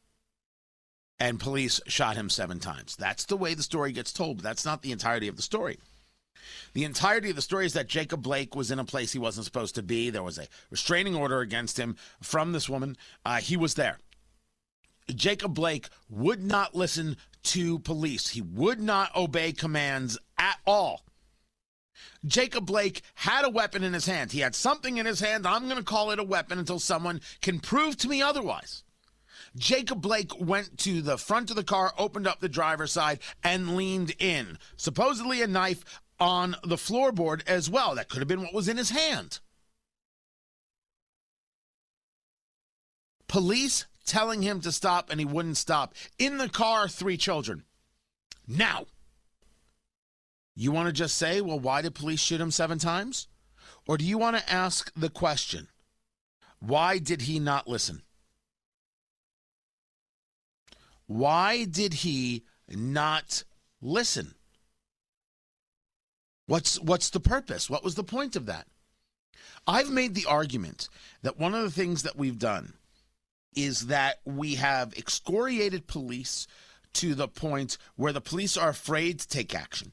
and 1.21 1.39
police 1.39 1.83
shot 1.87 2.17
him 2.17 2.31
seven 2.31 2.61
times. 2.61 2.97
That's 2.97 3.27
the 3.27 3.37
way 3.37 3.53
the 3.53 3.63
story 3.63 3.93
gets 3.93 4.13
told, 4.13 4.39
but 4.39 4.45
that's 4.45 4.65
not 4.65 4.81
the 4.81 4.93
entirety 4.93 5.29
of 5.29 5.37
the 5.37 5.43
story. 5.43 5.79
The 6.75 6.85
entirety 6.85 7.31
of 7.31 7.37
the 7.37 7.43
story 7.43 7.67
is 7.67 7.73
that 7.73 7.89
Jacob 7.89 8.23
Blake 8.23 8.55
was 8.55 8.71
in 8.71 8.79
a 8.79 8.85
place 8.85 9.13
he 9.13 9.19
wasn't 9.19 9.47
supposed 9.47 9.75
to 9.77 9.83
be. 9.83 10.11
There 10.11 10.23
was 10.23 10.39
a 10.39 10.49
restraining 10.71 11.15
order 11.15 11.41
against 11.41 11.79
him 11.79 11.97
from 12.23 12.53
this 12.53 12.69
woman. 12.69 12.97
Uh, 13.25 13.37
he 13.37 13.57
was 13.57 13.75
there. 13.75 13.99
Jacob 15.15 15.55
Blake 15.55 15.89
would 16.11 16.43
not 16.43 16.75
listen 16.75 17.17
to 17.45 17.79
police, 17.79 18.29
he 18.29 18.43
would 18.43 18.81
not 18.81 19.15
obey 19.17 19.53
commands 19.53 20.19
at 20.37 20.59
all. 20.67 21.05
Jacob 22.27 22.67
Blake 22.67 23.03
had 23.15 23.45
a 23.45 23.51
weapon 23.51 23.83
in 23.83 23.93
his 23.93 24.07
hand. 24.07 24.33
He 24.33 24.41
had 24.41 24.55
something 24.55 24.99
in 24.99 25.07
his 25.07 25.21
hand. 25.21 25.47
I'm 25.47 25.65
going 25.65 25.79
to 25.79 25.85
call 25.85 26.11
it 26.11 26.19
a 26.19 26.25
weapon 26.25 26.59
until 26.59 26.79
someone 26.79 27.21
can 27.41 27.61
prove 27.61 27.97
to 27.99 28.09
me 28.09 28.21
otherwise. 28.21 28.83
Jacob 29.57 30.01
Blake 30.01 30.33
went 30.39 30.79
to 30.79 31.01
the 31.01 31.17
front 31.17 31.51
of 31.51 31.57
the 31.57 31.65
car, 31.65 31.93
opened 31.97 32.27
up 32.27 32.41
the 32.41 32.49
driver's 32.49 32.93
side, 32.93 33.21
and 33.43 33.77
leaned 33.77 34.15
in. 34.19 34.59
Supposedly 34.77 35.43
a 35.43 35.47
knife 35.47 35.85
on 36.21 36.57
the 36.65 36.77
floorboard 36.77 37.47
as 37.47 37.71
well. 37.71 37.95
That 37.95 38.09
could 38.09 38.21
have 38.21 38.29
been 38.29 38.43
what 38.43 38.55
was 38.55 38.69
in 38.69 38.77
his 38.77 38.91
hand. 38.91 39.41
Police 43.29 43.87
telling 44.05 44.43
him 44.43 44.61
to 44.63 44.73
stop 44.73 45.11
and 45.11 45.21
he 45.21 45.27
wouldn't 45.27 45.59
stop. 45.59 45.95
In 46.19 46.39
the 46.39 46.49
car, 46.49 46.89
three 46.89 47.17
children. 47.17 47.65
Now, 48.47 48.87
you 50.57 50.73
want 50.73 50.87
to 50.87 50.93
just 50.93 51.17
say, 51.17 51.41
well, 51.41 51.61
why 51.61 51.83
did 51.83 51.95
police 51.95 52.21
shoot 52.21 52.41
him 52.41 52.51
seven 52.51 52.79
times? 52.79 53.29
Or 53.87 53.97
do 53.97 54.05
you 54.05 54.19
want 54.19 54.37
to 54.37 54.53
ask 54.53 54.91
the 54.97 55.11
question, 55.11 55.69
why 56.59 56.99
did 56.99 57.23
he 57.23 57.39
not 57.39 57.69
listen? 57.69 58.03
Why 61.07 61.65
did 61.65 61.95
he 61.95 62.45
not 62.69 63.45
listen? 63.81 64.35
What's 66.49 66.81
what's 66.81 67.11
the 67.11 67.21
purpose? 67.21 67.69
What 67.69 67.85
was 67.85 67.95
the 67.95 68.03
point 68.03 68.35
of 68.35 68.47
that? 68.47 68.67
I've 69.67 69.91
made 69.91 70.15
the 70.15 70.25
argument 70.25 70.89
that 71.23 71.39
one 71.39 71.55
of 71.55 71.63
the 71.63 71.71
things 71.71 72.05
that 72.05 72.17
we've 72.17 72.39
done 72.39 72.73
is 73.55 73.89
that 73.89 74.21
we 74.25 74.55
have 74.55 74.95
excoriated 74.97 75.87
police 75.87 76.47
to 76.95 77.15
the 77.15 77.29
point 77.29 77.77
where 77.97 78.15
the 78.15 78.23
police 78.23 78.57
are 78.57 78.71
afraid 78.71 79.21
to 79.21 79.29
take 79.29 79.55
action. 79.55 79.93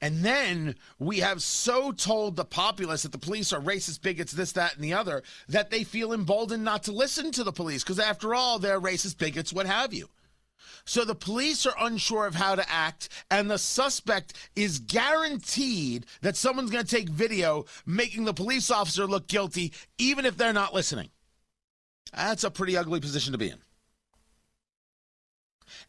And 0.00 0.24
then 0.24 0.76
we 1.00 1.18
have 1.18 1.42
so 1.42 1.90
told 1.90 2.36
the 2.36 2.44
populace 2.44 3.02
that 3.02 3.10
the 3.10 3.18
police 3.18 3.52
are 3.52 3.60
racist, 3.60 4.02
bigots, 4.02 4.32
this, 4.32 4.52
that, 4.52 4.76
and 4.76 4.84
the 4.84 4.94
other, 4.94 5.24
that 5.48 5.70
they 5.70 5.82
feel 5.82 6.12
emboldened 6.12 6.62
not 6.62 6.84
to 6.84 6.92
listen 6.92 7.32
to 7.32 7.42
the 7.42 7.52
police 7.52 7.82
because, 7.82 7.98
after 7.98 8.36
all, 8.36 8.60
they're 8.60 8.80
racist, 8.80 9.16
bigots, 9.16 9.52
what 9.52 9.66
have 9.66 9.92
you. 9.92 10.08
So 10.84 11.04
the 11.04 11.14
police 11.14 11.66
are 11.66 11.74
unsure 11.80 12.26
of 12.26 12.34
how 12.34 12.54
to 12.54 12.70
act, 12.70 13.08
and 13.30 13.50
the 13.50 13.58
suspect 13.58 14.34
is 14.54 14.78
guaranteed 14.78 16.06
that 16.22 16.36
someone's 16.36 16.70
going 16.70 16.84
to 16.84 16.96
take 16.96 17.08
video 17.08 17.64
making 17.84 18.24
the 18.24 18.34
police 18.34 18.70
officer 18.70 19.06
look 19.06 19.26
guilty, 19.26 19.72
even 19.98 20.24
if 20.24 20.36
they're 20.36 20.52
not 20.52 20.74
listening. 20.74 21.10
That's 22.14 22.44
a 22.44 22.50
pretty 22.50 22.76
ugly 22.76 23.00
position 23.00 23.32
to 23.32 23.38
be 23.38 23.50
in. 23.50 23.58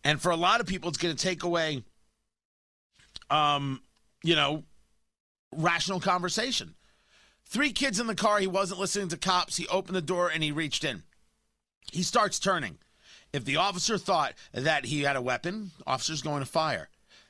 And 0.03 0.21
for 0.21 0.31
a 0.31 0.35
lot 0.35 0.61
of 0.61 0.67
people, 0.67 0.89
it's 0.89 0.97
going 0.97 1.15
to 1.15 1.23
take 1.23 1.43
away, 1.43 1.83
um, 3.29 3.81
you 4.23 4.35
know, 4.35 4.63
rational 5.55 5.99
conversation. 5.99 6.75
Three 7.45 7.71
kids 7.71 7.99
in 7.99 8.07
the 8.07 8.15
car. 8.15 8.39
He 8.39 8.47
wasn't 8.47 8.79
listening 8.79 9.07
to 9.09 9.17
cops. 9.17 9.55
He 9.57 9.67
opened 9.67 9.95
the 9.95 10.01
door 10.01 10.29
and 10.29 10.43
he 10.43 10.51
reached 10.51 10.83
in. 10.83 11.03
He 11.91 12.03
starts 12.03 12.39
turning. 12.39 12.77
If 13.33 13.45
the 13.45 13.57
officer 13.57 13.97
thought 13.97 14.33
that 14.53 14.85
he 14.85 15.01
had 15.01 15.15
a 15.15 15.21
weapon, 15.21 15.71
officer's 15.85 16.21
going 16.21 16.39
to 16.39 16.45
fire. 16.45 16.89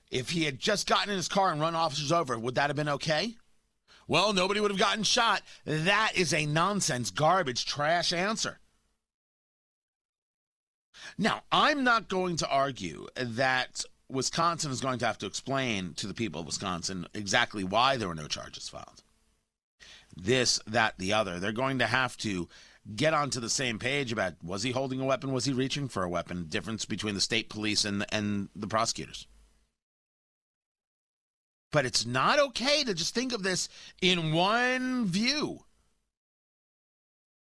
If 0.09 0.29
he 0.29 0.43
had 0.45 0.59
just 0.59 0.87
gotten 0.87 1.09
in 1.09 1.17
his 1.17 1.27
car 1.27 1.51
and 1.51 1.59
run 1.59 1.75
officers 1.75 2.11
over, 2.11 2.37
would 2.37 2.55
that 2.55 2.69
have 2.69 2.75
been 2.75 2.89
okay? 2.89 3.35
Well, 4.07 4.31
nobody 4.31 4.59
would 4.59 4.71
have 4.71 4.79
gotten 4.79 5.03
shot. 5.03 5.41
That 5.65 6.13
is 6.15 6.33
a 6.33 6.45
nonsense, 6.45 7.11
garbage, 7.11 7.65
trash 7.65 8.13
answer. 8.13 8.59
Now, 11.17 11.41
I'm 11.51 11.83
not 11.83 12.07
going 12.07 12.37
to 12.37 12.49
argue 12.49 13.07
that 13.15 13.83
Wisconsin 14.09 14.71
is 14.71 14.81
going 14.81 14.99
to 14.99 15.05
have 15.05 15.17
to 15.19 15.25
explain 15.25 15.93
to 15.95 16.07
the 16.07 16.13
people 16.13 16.41
of 16.41 16.47
Wisconsin 16.47 17.07
exactly 17.13 17.63
why 17.63 17.97
there 17.97 18.07
were 18.07 18.15
no 18.15 18.27
charges 18.27 18.69
filed. 18.69 19.03
This, 20.15 20.59
that, 20.67 20.97
the 20.97 21.13
other. 21.13 21.39
They're 21.39 21.51
going 21.51 21.79
to 21.79 21.87
have 21.87 22.17
to 22.17 22.47
get 22.95 23.13
onto 23.13 23.39
the 23.39 23.49
same 23.49 23.79
page 23.79 24.11
about 24.11 24.33
was 24.43 24.63
he 24.63 24.71
holding 24.71 25.01
a 25.01 25.05
weapon, 25.05 25.31
was 25.31 25.45
he 25.45 25.53
reaching 25.53 25.87
for 25.87 26.03
a 26.03 26.09
weapon, 26.09 26.45
difference 26.47 26.85
between 26.85 27.15
the 27.15 27.21
state 27.21 27.49
police 27.49 27.85
and 27.85 28.05
and 28.11 28.49
the 28.55 28.67
prosecutors. 28.67 29.27
But 31.71 31.85
it's 31.85 32.05
not 32.05 32.39
okay 32.39 32.83
to 32.83 32.93
just 32.93 33.13
think 33.13 33.33
of 33.33 33.43
this 33.43 33.67
in 34.01 34.31
one 34.31 35.05
view. 35.05 35.65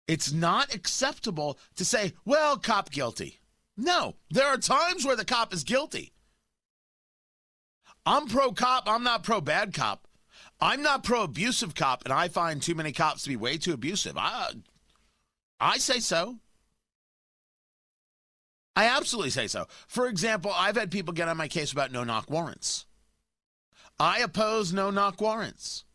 It's 0.07 0.31
not 0.31 0.73
acceptable 0.73 1.57
to 1.75 1.85
say, 1.85 2.13
well, 2.25 2.57
cop 2.57 2.89
guilty. 2.89 3.39
No, 3.75 4.15
there 4.29 4.47
are 4.47 4.57
times 4.57 5.05
where 5.05 5.15
the 5.15 5.25
cop 5.25 5.53
is 5.53 5.63
guilty. 5.63 6.13
I'm 8.05 8.27
pro 8.27 8.51
cop, 8.51 8.83
I'm 8.87 9.03
not 9.03 9.23
pro 9.23 9.41
bad 9.41 9.73
cop. 9.73 10.07
I'm 10.59 10.81
not 10.81 11.03
pro 11.03 11.23
abusive 11.23 11.75
cop, 11.75 12.03
and 12.05 12.13
I 12.13 12.27
find 12.27 12.61
too 12.61 12.75
many 12.75 12.91
cops 12.91 13.23
to 13.23 13.29
be 13.29 13.35
way 13.35 13.57
too 13.57 13.73
abusive. 13.73 14.17
I, 14.17 14.51
I 15.63 15.77
say 15.77 16.01
so. 16.01 16.39
I 18.75 18.85
absolutely 18.85 19.29
say 19.29 19.47
so. 19.47 19.65
For 19.87 20.07
example, 20.07 20.51
I've 20.53 20.75
had 20.75 20.91
people 20.91 21.13
get 21.13 21.29
on 21.29 21.37
my 21.37 21.47
case 21.47 21.71
about 21.71 21.91
no 21.91 22.03
knock 22.03 22.29
warrants. 22.29 22.85
I 23.97 24.19
oppose 24.19 24.73
no 24.73 24.91
knock 24.91 25.21
warrants. 25.21 25.85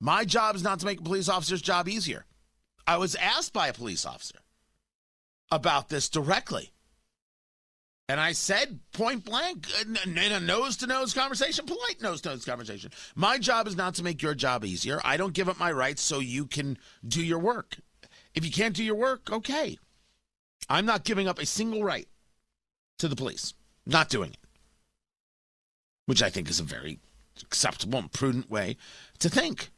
My 0.00 0.24
job 0.24 0.54
is 0.54 0.62
not 0.62 0.78
to 0.80 0.86
make 0.86 1.00
a 1.00 1.02
police 1.02 1.28
officer's 1.28 1.62
job 1.62 1.88
easier. 1.88 2.24
I 2.86 2.98
was 2.98 3.16
asked 3.16 3.52
by 3.52 3.66
a 3.66 3.72
police 3.72 4.06
officer 4.06 4.38
about 5.50 5.88
this 5.88 6.08
directly. 6.08 6.70
And 8.08 8.20
I 8.20 8.30
said 8.30 8.78
point 8.92 9.24
blank, 9.24 9.66
in 10.04 10.16
a 10.16 10.38
nose 10.38 10.76
to 10.76 10.86
nose 10.86 11.12
conversation, 11.12 11.66
polite 11.66 12.00
nose 12.00 12.20
to 12.20 12.28
nose 12.28 12.44
conversation. 12.44 12.92
My 13.16 13.38
job 13.38 13.66
is 13.66 13.76
not 13.76 13.94
to 13.94 14.04
make 14.04 14.22
your 14.22 14.34
job 14.36 14.64
easier. 14.64 15.00
I 15.04 15.16
don't 15.16 15.32
give 15.32 15.48
up 15.48 15.58
my 15.58 15.72
rights 15.72 16.02
so 16.02 16.20
you 16.20 16.46
can 16.46 16.78
do 17.04 17.24
your 17.24 17.40
work. 17.40 17.78
If 18.36 18.44
you 18.44 18.52
can't 18.52 18.76
do 18.76 18.84
your 18.84 18.94
work, 18.94 19.32
okay. 19.32 19.78
I'm 20.68 20.84
not 20.84 21.04
giving 21.04 21.26
up 21.26 21.38
a 21.38 21.46
single 21.46 21.82
right 21.82 22.06
to 22.98 23.08
the 23.08 23.16
police. 23.16 23.54
Not 23.86 24.10
doing 24.10 24.30
it. 24.30 24.38
Which 26.04 26.22
I 26.22 26.28
think 26.28 26.50
is 26.50 26.60
a 26.60 26.64
very 26.64 27.00
acceptable 27.42 27.98
and 27.98 28.12
prudent 28.12 28.50
way 28.50 28.76
to 29.20 29.30
think. 29.30 29.70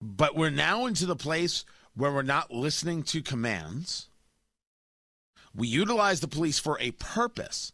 But 0.00 0.34
we're 0.34 0.50
now 0.50 0.86
into 0.86 1.06
the 1.06 1.14
place 1.14 1.64
where 1.94 2.10
we're 2.10 2.22
not 2.22 2.50
listening 2.50 3.02
to 3.04 3.22
commands. 3.22 4.08
We 5.54 5.68
utilize 5.68 6.20
the 6.20 6.28
police 6.28 6.58
for 6.58 6.78
a 6.80 6.92
purpose. 6.92 7.72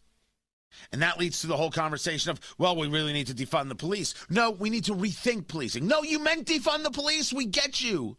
And 0.92 1.02
that 1.02 1.18
leads 1.18 1.40
to 1.40 1.46
the 1.46 1.56
whole 1.56 1.70
conversation 1.70 2.30
of, 2.30 2.40
well, 2.58 2.76
we 2.76 2.88
really 2.88 3.12
need 3.12 3.26
to 3.28 3.34
defund 3.34 3.68
the 3.68 3.74
police. 3.74 4.14
No, 4.30 4.50
we 4.50 4.70
need 4.70 4.84
to 4.84 4.94
rethink 4.94 5.48
policing. 5.48 5.86
No, 5.86 6.02
you 6.02 6.18
meant 6.18 6.46
defund 6.46 6.84
the 6.84 6.90
police. 6.90 7.32
We 7.32 7.46
get 7.46 7.80
you. 7.80 8.16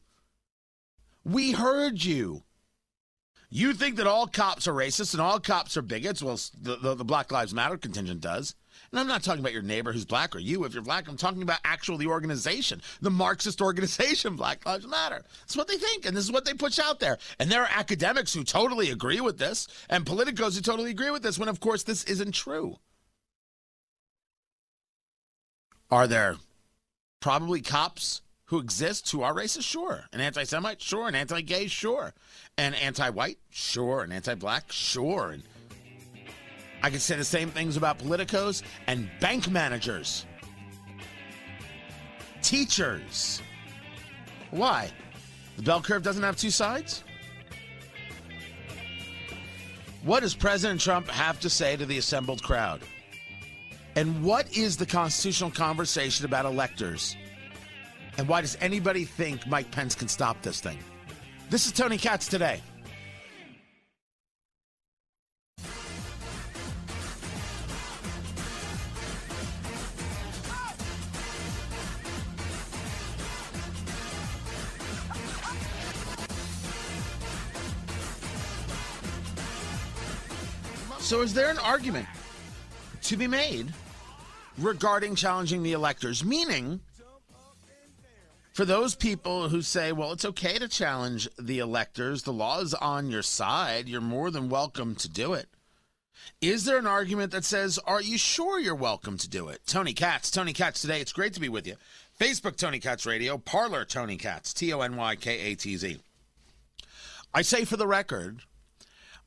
We 1.23 1.51
heard 1.51 2.03
you. 2.03 2.43
You 3.51 3.73
think 3.73 3.95
that 3.95 4.07
all 4.07 4.27
cops 4.27 4.67
are 4.67 4.73
racist 4.73 5.13
and 5.13 5.21
all 5.21 5.39
cops 5.39 5.75
are 5.75 5.81
bigots? 5.81 6.21
Well, 6.21 6.39
the, 6.61 6.75
the, 6.75 6.95
the, 6.95 7.03
Black 7.03 7.31
Lives 7.31 7.53
Matter 7.53 7.77
contingent 7.77 8.21
does. 8.21 8.53
And 8.91 8.99
I'm 8.99 9.07
not 9.07 9.21
talking 9.21 9.41
about 9.41 9.53
your 9.53 9.61
neighbor 9.61 9.91
who's 9.91 10.05
black 10.05 10.35
or 10.35 10.39
you 10.39 10.63
if 10.63 10.73
you're 10.73 10.81
black. 10.81 11.07
I'm 11.07 11.17
talking 11.17 11.43
about 11.43 11.59
actual 11.63 11.97
the 11.97 12.07
organization, 12.07 12.81
the 13.01 13.11
Marxist 13.11 13.61
organization, 13.61 14.35
Black 14.35 14.65
Lives 14.65 14.87
Matter. 14.87 15.23
That's 15.41 15.55
what 15.55 15.67
they 15.67 15.77
think, 15.77 16.05
and 16.05 16.17
this 16.17 16.23
is 16.23 16.31
what 16.31 16.45
they 16.45 16.53
push 16.53 16.79
out 16.79 16.99
there. 16.99 17.17
And 17.39 17.51
there 17.51 17.61
are 17.61 17.69
academics 17.71 18.33
who 18.33 18.43
totally 18.43 18.89
agree 18.89 19.21
with 19.21 19.37
this, 19.37 19.67
and 19.89 20.05
politicos 20.05 20.55
who 20.55 20.61
totally 20.61 20.91
agree 20.91 21.11
with 21.11 21.21
this, 21.21 21.37
when 21.37 21.49
of 21.49 21.59
course 21.59 21.83
this 21.83 22.03
isn't 22.05 22.33
true. 22.33 22.77
Are 25.91 26.07
there 26.07 26.35
probably 27.19 27.61
cops 27.61 28.21
who 28.45 28.59
exist 28.59 29.09
who 29.11 29.21
are 29.21 29.33
racist? 29.33 29.63
Sure. 29.63 30.05
An 30.13 30.21
anti 30.21 30.43
Semite? 30.43 30.81
Sure. 30.81 31.07
An 31.07 31.15
anti 31.15 31.41
gay? 31.41 31.67
Sure. 31.67 32.13
An 32.57 32.73
anti 32.73 33.09
white? 33.09 33.37
Sure. 33.49 34.01
An 34.03 34.11
anti 34.11 34.35
black? 34.35 34.71
Sure. 34.71 35.31
And 35.31 35.43
I 36.81 36.89
could 36.89 37.01
say 37.01 37.15
the 37.15 37.23
same 37.23 37.49
things 37.49 37.77
about 37.77 37.99
politicos 37.99 38.63
and 38.87 39.09
bank 39.19 39.49
managers, 39.49 40.25
teachers. 42.41 43.41
Why? 44.51 44.89
The 45.57 45.63
bell 45.63 45.81
curve 45.81 46.03
doesn't 46.03 46.23
have 46.23 46.37
two 46.37 46.49
sides? 46.49 47.03
What 50.03 50.21
does 50.21 50.33
President 50.33 50.79
Trump 50.79 51.09
have 51.09 51.39
to 51.41 51.49
say 51.49 51.75
to 51.75 51.85
the 51.85 51.97
assembled 51.97 52.41
crowd? 52.41 52.81
And 53.95 54.23
what 54.23 54.55
is 54.55 54.77
the 54.77 54.85
constitutional 54.85 55.51
conversation 55.51 56.25
about 56.25 56.45
electors? 56.45 57.17
And 58.17 58.27
why 58.27 58.41
does 58.41 58.57
anybody 58.61 59.03
think 59.03 59.45
Mike 59.45 59.69
Pence 59.71 59.95
can 59.95 60.07
stop 60.07 60.41
this 60.41 60.61
thing? 60.61 60.79
This 61.49 61.65
is 61.65 61.73
Tony 61.73 61.97
Katz 61.97 62.27
today. 62.27 62.61
So, 81.09 81.21
is 81.21 81.33
there 81.33 81.49
an 81.49 81.57
argument 81.57 82.07
to 83.01 83.17
be 83.17 83.25
made 83.25 83.73
regarding 84.59 85.15
challenging 85.15 85.63
the 85.63 85.73
electors? 85.73 86.23
Meaning, 86.23 86.81
for 88.53 88.63
those 88.63 88.93
people 88.93 89.49
who 89.49 89.63
say, 89.63 89.91
well, 89.91 90.11
it's 90.11 90.23
okay 90.23 90.59
to 90.59 90.67
challenge 90.67 91.27
the 91.39 91.57
electors, 91.57 92.21
the 92.21 92.31
law 92.31 92.61
is 92.61 92.75
on 92.75 93.09
your 93.09 93.23
side, 93.23 93.89
you're 93.89 94.01
more 94.01 94.29
than 94.29 94.49
welcome 94.49 94.93
to 94.97 95.09
do 95.09 95.33
it. 95.33 95.47
Is 96.41 96.65
there 96.65 96.77
an 96.77 96.85
argument 96.85 97.31
that 97.31 97.43
says, 97.43 97.79
are 97.87 98.03
you 98.03 98.19
sure 98.19 98.59
you're 98.59 98.75
welcome 98.75 99.17
to 99.17 99.27
do 99.27 99.47
it? 99.47 99.61
Tony 99.65 99.93
Katz, 99.93 100.29
Tony 100.29 100.53
Katz 100.53 100.79
today. 100.79 101.01
It's 101.01 101.11
great 101.11 101.33
to 101.33 101.39
be 101.39 101.49
with 101.49 101.65
you. 101.65 101.73
Facebook, 102.19 102.55
Tony 102.55 102.77
Katz 102.77 103.07
Radio, 103.07 103.39
Parler, 103.39 103.83
Tony 103.83 104.15
Katz, 104.15 104.53
T 104.53 104.71
O 104.71 104.81
N 104.81 104.95
Y 104.95 105.15
K 105.15 105.39
A 105.39 105.55
T 105.55 105.75
Z. 105.75 105.97
I 107.33 107.41
say 107.41 107.65
for 107.65 107.77
the 107.77 107.87
record, 107.87 108.43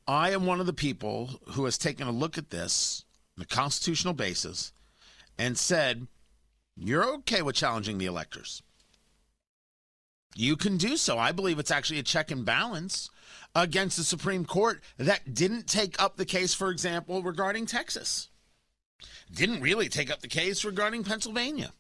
I 0.06 0.30
am 0.30 0.46
one 0.46 0.60
of 0.60 0.66
the 0.66 0.72
people 0.72 1.40
who 1.50 1.64
has 1.64 1.78
taken 1.78 2.06
a 2.06 2.12
look 2.12 2.36
at 2.38 2.50
this 2.50 3.04
a 3.40 3.46
constitutional 3.46 4.14
basis 4.14 4.72
and 5.38 5.56
said, 5.56 6.06
you're 6.76 7.04
okay 7.14 7.42
with 7.42 7.56
challenging 7.56 7.98
the 7.98 8.06
electors. 8.06 8.62
You 10.34 10.56
can 10.56 10.76
do 10.76 10.96
so. 10.96 11.18
I 11.18 11.32
believe 11.32 11.58
it's 11.58 11.70
actually 11.70 11.98
a 11.98 12.04
check 12.04 12.30
and 12.30 12.44
balance 12.44 13.10
against 13.54 13.96
the 13.96 14.04
Supreme 14.04 14.44
Court 14.44 14.82
that 14.96 15.34
didn't 15.34 15.66
take 15.66 16.00
up 16.00 16.16
the 16.16 16.24
case, 16.24 16.54
for 16.54 16.70
example, 16.70 17.22
regarding 17.22 17.66
Texas. 17.66 18.28
Didn't 19.30 19.60
really 19.60 19.88
take 19.88 20.10
up 20.10 20.20
the 20.20 20.28
case 20.28 20.64
regarding 20.64 21.04
Pennsylvania. 21.04 21.72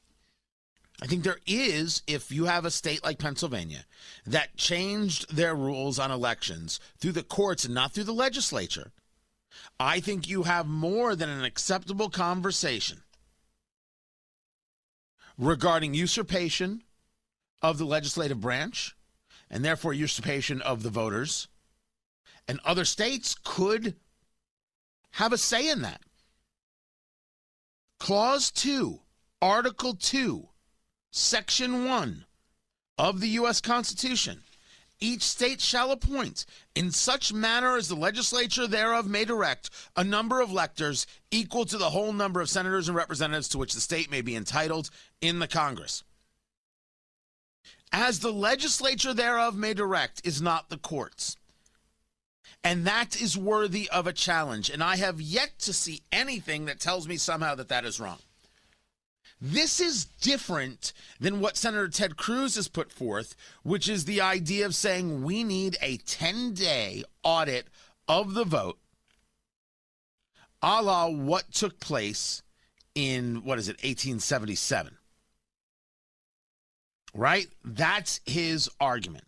I 1.02 1.06
think 1.06 1.24
there 1.24 1.40
is, 1.48 2.00
if 2.06 2.30
you 2.30 2.44
have 2.44 2.64
a 2.64 2.70
state 2.70 3.02
like 3.02 3.18
Pennsylvania 3.18 3.86
that 4.24 4.56
changed 4.56 5.34
their 5.34 5.52
rules 5.52 5.98
on 5.98 6.12
elections 6.12 6.78
through 6.96 7.10
the 7.10 7.24
courts 7.24 7.64
and 7.64 7.74
not 7.74 7.90
through 7.90 8.04
the 8.04 8.14
legislature, 8.14 8.92
I 9.80 9.98
think 9.98 10.28
you 10.28 10.44
have 10.44 10.68
more 10.68 11.16
than 11.16 11.28
an 11.28 11.42
acceptable 11.42 12.08
conversation 12.08 13.02
regarding 15.36 15.92
usurpation 15.92 16.84
of 17.62 17.78
the 17.78 17.84
legislative 17.84 18.40
branch 18.40 18.94
and 19.50 19.64
therefore 19.64 19.92
usurpation 19.92 20.62
of 20.62 20.84
the 20.84 20.90
voters. 20.90 21.48
And 22.46 22.60
other 22.64 22.84
states 22.84 23.34
could 23.42 23.96
have 25.10 25.32
a 25.32 25.38
say 25.38 25.68
in 25.68 25.82
that. 25.82 26.02
Clause 27.98 28.52
2, 28.52 29.00
Article 29.40 29.96
2, 29.96 30.48
Section 31.14 31.84
1 31.84 32.24
of 32.96 33.20
the 33.20 33.28
U.S. 33.28 33.60
Constitution. 33.60 34.40
Each 34.98 35.22
state 35.22 35.60
shall 35.60 35.90
appoint, 35.90 36.46
in 36.74 36.90
such 36.90 37.34
manner 37.34 37.76
as 37.76 37.88
the 37.88 37.94
legislature 37.94 38.66
thereof 38.66 39.06
may 39.06 39.26
direct, 39.26 39.68
a 39.94 40.04
number 40.04 40.40
of 40.40 40.50
electors 40.50 41.06
equal 41.30 41.66
to 41.66 41.76
the 41.76 41.90
whole 41.90 42.14
number 42.14 42.40
of 42.40 42.48
senators 42.48 42.88
and 42.88 42.96
representatives 42.96 43.48
to 43.48 43.58
which 43.58 43.74
the 43.74 43.80
state 43.80 44.10
may 44.10 44.22
be 44.22 44.34
entitled 44.34 44.88
in 45.20 45.38
the 45.38 45.48
Congress. 45.48 46.02
As 47.92 48.20
the 48.20 48.32
legislature 48.32 49.12
thereof 49.12 49.54
may 49.54 49.74
direct 49.74 50.26
is 50.26 50.40
not 50.40 50.70
the 50.70 50.78
courts. 50.78 51.36
And 52.64 52.86
that 52.86 53.20
is 53.20 53.36
worthy 53.36 53.90
of 53.90 54.06
a 54.06 54.14
challenge. 54.14 54.70
And 54.70 54.82
I 54.82 54.96
have 54.96 55.20
yet 55.20 55.58
to 55.58 55.74
see 55.74 56.00
anything 56.10 56.64
that 56.66 56.80
tells 56.80 57.06
me 57.06 57.18
somehow 57.18 57.54
that 57.56 57.68
that 57.68 57.84
is 57.84 58.00
wrong. 58.00 58.20
This 59.44 59.80
is 59.80 60.04
different 60.04 60.92
than 61.18 61.40
what 61.40 61.56
Senator 61.56 61.88
Ted 61.88 62.16
Cruz 62.16 62.54
has 62.54 62.68
put 62.68 62.92
forth, 62.92 63.34
which 63.64 63.88
is 63.88 64.04
the 64.04 64.20
idea 64.20 64.64
of 64.64 64.72
saying 64.72 65.24
we 65.24 65.42
need 65.42 65.76
a 65.82 65.96
10 65.96 66.54
day 66.54 67.02
audit 67.24 67.66
of 68.06 68.34
the 68.34 68.44
vote, 68.44 68.78
a 70.62 70.80
la 70.80 71.08
what 71.08 71.50
took 71.50 71.80
place 71.80 72.44
in, 72.94 73.42
what 73.44 73.58
is 73.58 73.68
it, 73.68 73.78
1877. 73.78 74.96
Right? 77.12 77.48
That's 77.64 78.20
his 78.24 78.70
argument. 78.78 79.24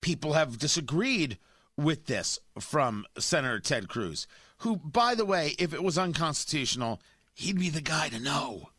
People 0.00 0.32
have 0.32 0.58
disagreed 0.58 1.36
with 1.76 2.06
this 2.06 2.38
from 2.58 3.04
Senator 3.18 3.60
Ted 3.60 3.90
Cruz, 3.90 4.26
who, 4.58 4.76
by 4.76 5.14
the 5.14 5.26
way, 5.26 5.54
if 5.58 5.74
it 5.74 5.84
was 5.84 5.98
unconstitutional, 5.98 7.02
he'd 7.34 7.60
be 7.60 7.68
the 7.68 7.82
guy 7.82 8.08
to 8.08 8.18
know. 8.18 8.70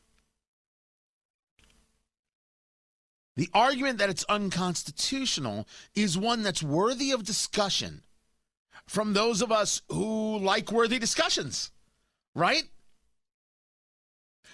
The 3.36 3.50
argument 3.54 3.98
that 3.98 4.10
it's 4.10 4.26
unconstitutional 4.30 5.68
is 5.96 6.18
one 6.18 6.44
that's 6.44 6.62
worthy 6.62 7.12
of 7.12 7.24
discussion 7.24 8.04
from 8.86 9.14
those 9.14 9.42
of 9.42 9.52
us 9.52 9.82
who 9.90 10.38
like 10.38 10.72
worthy 10.72 11.00
discussions, 11.00 11.72
right? 12.36 12.64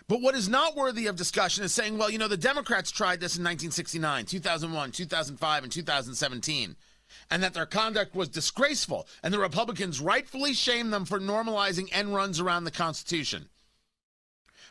But 0.07 0.21
what 0.21 0.35
is 0.35 0.47
not 0.47 0.75
worthy 0.75 1.07
of 1.07 1.15
discussion 1.15 1.63
is 1.63 1.73
saying, 1.73 1.97
well, 1.97 2.09
you 2.09 2.17
know, 2.17 2.27
the 2.27 2.37
Democrats 2.37 2.89
tried 2.89 3.19
this 3.19 3.37
in 3.37 3.43
1969, 3.43 4.25
2001, 4.25 4.91
2005, 4.91 5.63
and 5.63 5.71
2017, 5.71 6.75
and 7.29 7.43
that 7.43 7.53
their 7.53 7.65
conduct 7.65 8.15
was 8.15 8.29
disgraceful, 8.29 9.07
and 9.23 9.33
the 9.33 9.39
Republicans 9.39 9.99
rightfully 9.99 10.53
shame 10.53 10.89
them 10.89 11.05
for 11.05 11.19
normalizing 11.19 11.89
end 11.91 12.15
runs 12.15 12.39
around 12.39 12.63
the 12.63 12.71
Constitution. 12.71 13.49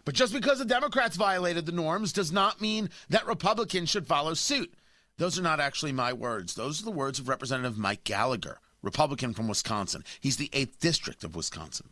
But 0.09 0.15
just 0.15 0.33
because 0.33 0.59
the 0.59 0.65
Democrats 0.65 1.19
violated 1.19 1.67
the 1.67 1.73
norms 1.73 2.15
does 2.15 2.33
not 2.33 2.63
mean 2.63 2.89
that 3.11 3.27
Republicans 3.27 3.91
should 3.91 4.07
follow 4.07 4.33
suit. 4.33 4.73
Those 5.19 5.39
are 5.39 5.43
not 5.43 5.61
actually 5.61 5.93
my 5.93 6.15
words. 6.15 6.55
Those 6.55 6.81
are 6.81 6.87
the 6.87 6.91
words 6.91 7.19
of 7.19 7.29
Representative 7.29 7.77
Mike 7.77 8.05
Gallagher, 8.05 8.59
Republican 8.81 9.35
from 9.35 9.49
Wisconsin. 9.49 10.03
He's 10.19 10.39
the 10.39 10.49
8th 10.55 10.79
District 10.79 11.25
of 11.25 11.37
Wisconsin. 11.37 11.91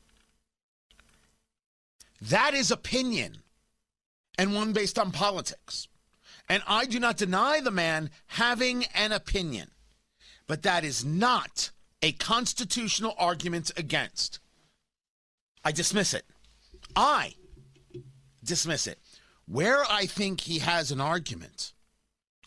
That 2.23 2.55
is 2.55 2.71
opinion, 2.71 3.43
and 4.39 4.55
one 4.55 4.73
based 4.73 4.99
on 4.99 5.13
politics. 5.13 5.87
And 6.49 6.63
I 6.67 6.87
do 6.87 6.99
not 6.99 7.19
deny 7.19 7.61
the 7.61 7.71
man 7.71 8.09
having 8.29 8.87
an 8.95 9.13
opinion, 9.13 9.73
but 10.47 10.63
that 10.63 10.85
is 10.85 11.05
not 11.05 11.71
a 12.01 12.13
constitutional 12.13 13.15
argument 13.19 13.73
against. 13.77 14.41
I 15.63 15.71
dismiss 15.71 16.15
it. 16.15 16.25
I 16.97 17.35
dismiss 18.47 18.87
it. 18.87 18.99
Where 19.47 19.85
I 19.91 20.07
think 20.07 20.41
he 20.41 20.59
has 20.61 20.91
an 20.91 21.01
argument, 21.01 21.73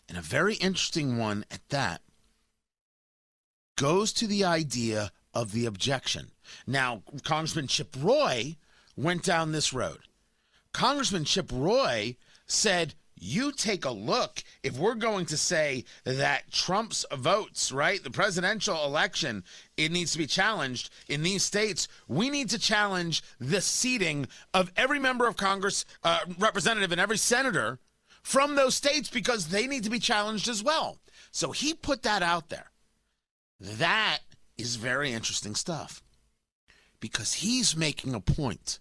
and 0.08 0.18
a 0.18 0.22
very 0.22 0.54
interesting 0.56 1.16
one 1.16 1.44
at 1.50 1.68
that, 1.68 2.02
goes 3.76 4.12
to 4.14 4.26
the 4.26 4.44
idea 4.44 5.12
of 5.32 5.52
the 5.52 5.64
objection. 5.64 6.32
Now, 6.66 7.02
Congressman 7.24 7.68
Chip 7.68 7.96
Roy 7.98 8.56
went 8.96 9.22
down 9.22 9.52
this 9.52 9.72
road. 9.72 10.00
Congressman 10.72 11.24
Chip 11.24 11.50
Roy 11.52 12.16
said, 12.46 12.94
you 13.20 13.52
take 13.52 13.84
a 13.84 13.90
look 13.90 14.42
if 14.62 14.78
we're 14.78 14.94
going 14.94 15.26
to 15.26 15.36
say 15.36 15.84
that 16.04 16.50
Trump's 16.50 17.04
votes, 17.12 17.70
right, 17.70 18.02
the 18.02 18.10
presidential 18.10 18.84
election, 18.84 19.44
it 19.76 19.92
needs 19.92 20.12
to 20.12 20.18
be 20.18 20.26
challenged 20.26 20.90
in 21.08 21.22
these 21.22 21.44
states. 21.44 21.86
We 22.08 22.30
need 22.30 22.48
to 22.50 22.58
challenge 22.58 23.22
the 23.38 23.60
seating 23.60 24.26
of 24.54 24.72
every 24.76 24.98
member 24.98 25.26
of 25.26 25.36
Congress, 25.36 25.84
uh, 26.02 26.20
representative, 26.38 26.92
and 26.92 27.00
every 27.00 27.18
senator 27.18 27.78
from 28.22 28.54
those 28.54 28.74
states 28.74 29.08
because 29.10 29.48
they 29.48 29.66
need 29.66 29.84
to 29.84 29.90
be 29.90 29.98
challenged 29.98 30.48
as 30.48 30.62
well. 30.62 30.98
So 31.30 31.52
he 31.52 31.74
put 31.74 32.02
that 32.02 32.22
out 32.22 32.48
there. 32.48 32.70
That 33.60 34.20
is 34.56 34.76
very 34.76 35.12
interesting 35.12 35.54
stuff 35.54 36.02
because 37.00 37.34
he's 37.34 37.76
making 37.76 38.14
a 38.14 38.20
point 38.20 38.78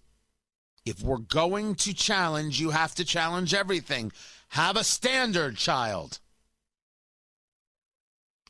if 0.86 1.02
we're 1.02 1.18
going 1.18 1.76
to 1.76 1.94
challenge, 1.94 2.60
you 2.60 2.72
have 2.72 2.96
to 2.96 3.06
challenge 3.06 3.54
everything. 3.54 4.12
Have 4.50 4.78
a 4.78 4.84
standard, 4.84 5.58
child. 5.58 6.20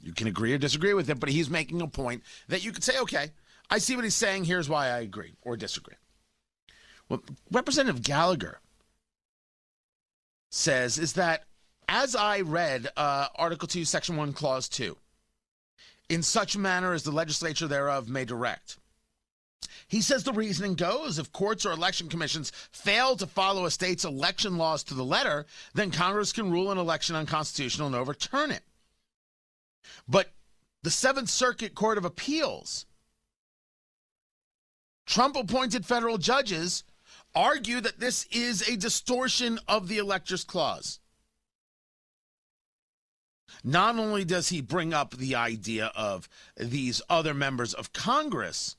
You 0.02 0.14
can 0.14 0.28
agree 0.28 0.54
or 0.54 0.58
disagree 0.58 0.94
with 0.94 1.10
it, 1.10 1.20
but 1.20 1.30
he's 1.30 1.50
making 1.50 1.82
a 1.82 1.88
point 1.88 2.24
that 2.48 2.64
you 2.64 2.72
could 2.72 2.84
say, 2.84 2.98
okay, 3.00 3.32
I 3.70 3.80
see 3.80 3.96
what 3.96 4.06
he's 4.06 4.16
saying. 4.16 4.46
Here's 4.46 4.70
why 4.70 4.88
I 4.88 5.00
agree 5.00 5.36
or 5.42 5.58
disagree. 5.58 5.96
What 7.08 7.22
Representative 7.52 8.02
Gallagher 8.02 8.60
says 10.52 10.98
is 10.98 11.14
that 11.14 11.44
as 11.88 12.16
I 12.16 12.42
read 12.42 12.88
uh, 12.96 13.28
Article 13.36 13.68
2, 13.68 13.84
Section 13.84 14.16
1, 14.16 14.34
Clause 14.34 14.70
2, 14.70 14.96
in 16.10 16.24
such 16.24 16.58
manner 16.58 16.94
as 16.94 17.04
the 17.04 17.12
legislature 17.12 17.68
thereof 17.68 18.10
may 18.10 18.26
direct. 18.26 18.79
He 19.88 20.02
says 20.02 20.24
the 20.24 20.34
reasoning 20.34 20.76
goes 20.76 21.18
if 21.18 21.32
courts 21.32 21.66
or 21.66 21.72
election 21.72 22.10
commissions 22.10 22.52
fail 22.72 23.16
to 23.16 23.26
follow 23.26 23.66
a 23.66 23.72
state's 23.72 24.06
election 24.06 24.58
laws 24.58 24.84
to 24.84 24.94
the 24.94 25.04
letter, 25.04 25.48
then 25.74 25.90
Congress 25.90 26.32
can 26.32 26.52
rule 26.52 26.72
an 26.72 26.78
election 26.78 27.16
unconstitutional 27.16 27.88
and 27.88 27.96
overturn 27.96 28.52
it. 28.52 28.62
But 30.08 30.32
the 30.84 30.92
Seventh 30.92 31.30
Circuit 31.30 31.74
Court 31.74 31.98
of 31.98 32.06
Appeals, 32.06 32.86
Trump 35.08 35.36
appointed 35.36 35.88
federal 35.88 36.20
judges 36.20 36.84
argue 37.34 37.82
that 37.82 38.00
this 38.00 38.28
is 38.32 38.68
a 38.70 38.78
distortion 38.78 39.60
of 39.68 39.88
the 39.88 39.98
electors 39.98 40.44
clause. 40.44 41.00
Not 43.64 43.98
only 43.98 44.24
does 44.24 44.50
he 44.50 44.62
bring 44.62 44.94
up 44.94 45.18
the 45.18 45.36
idea 45.36 45.92
of 45.96 46.30
these 46.56 47.02
other 47.10 47.34
members 47.34 47.74
of 47.74 47.92
Congress, 47.92 48.76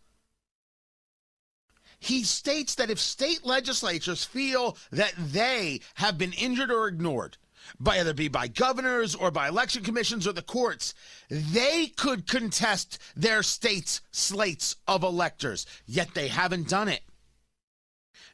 he 2.01 2.25
states 2.25 2.75
that 2.77 2.91
if 2.91 2.99
state 2.99 3.45
legislatures 3.45 4.25
feel 4.25 4.77
that 4.91 5.15
they 5.17 5.81
have 5.95 6.19
been 6.19 6.33
injured 6.33 6.71
or 6.71 6.89
ignored, 6.89 7.37
by 7.79 8.01
either 8.01 8.15
be 8.15 8.29
by 8.29 8.49
governors 8.49 9.15
or 9.15 9.31
by 9.31 9.49
election 9.49 9.85
commissions 9.85 10.27
or 10.27 10.33
the 10.33 10.43
courts, 10.43 10.95
they 11.29 11.87
could 11.87 12.27
contest 12.27 12.99
their 13.15 13.43
state's 13.43 14.01
slates 14.11 14.77
of 14.89 15.03
electors, 15.03 15.67
yet 15.87 16.15
they 16.15 16.29
haven't 16.29 16.69
done 16.69 16.89
it. 16.89 17.03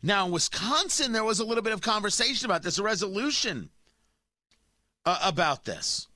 Now, 0.03 0.27
in 0.27 0.33
Wisconsin, 0.33 1.13
there 1.13 1.25
was 1.25 1.41
a 1.41 1.45
little 1.45 1.63
bit 1.63 1.73
of 1.73 1.81
conversation 1.81 2.47
about 2.47 2.63
this, 2.63 2.79
a 2.79 2.83
resolution 2.83 3.71
uh, 5.05 5.19
about 5.23 5.65
this. 5.65 6.07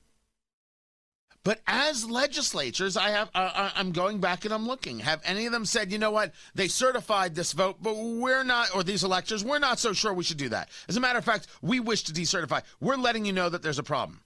But 1.43 1.61
as 1.65 2.07
legislatures, 2.07 2.95
I 2.95 3.09
have 3.09 3.29
uh, 3.33 3.71
I'm 3.75 3.91
going 3.91 4.19
back 4.19 4.45
and 4.45 4.53
I'm 4.53 4.67
looking. 4.67 4.99
Have 4.99 5.21
any 5.25 5.47
of 5.47 5.51
them 5.51 5.65
said, 5.65 5.91
you 5.91 5.97
know 5.97 6.11
what, 6.11 6.33
they 6.53 6.67
certified 6.67 7.33
this 7.33 7.53
vote, 7.53 7.77
but 7.81 7.95
we're 7.95 8.43
not, 8.43 8.75
or 8.75 8.83
these 8.83 9.03
electors, 9.03 9.43
we're 9.43 9.57
not 9.57 9.79
so 9.79 9.91
sure 9.91 10.13
we 10.13 10.23
should 10.23 10.37
do 10.37 10.49
that. 10.49 10.69
As 10.87 10.97
a 10.97 10.99
matter 10.99 11.17
of 11.17 11.25
fact, 11.25 11.47
we 11.61 11.79
wish 11.79 12.03
to 12.03 12.13
decertify. 12.13 12.61
We're 12.79 12.95
letting 12.95 13.25
you 13.25 13.33
know 13.33 13.49
that 13.49 13.63
there's 13.63 13.79
a 13.79 13.83
problem. 13.83 14.21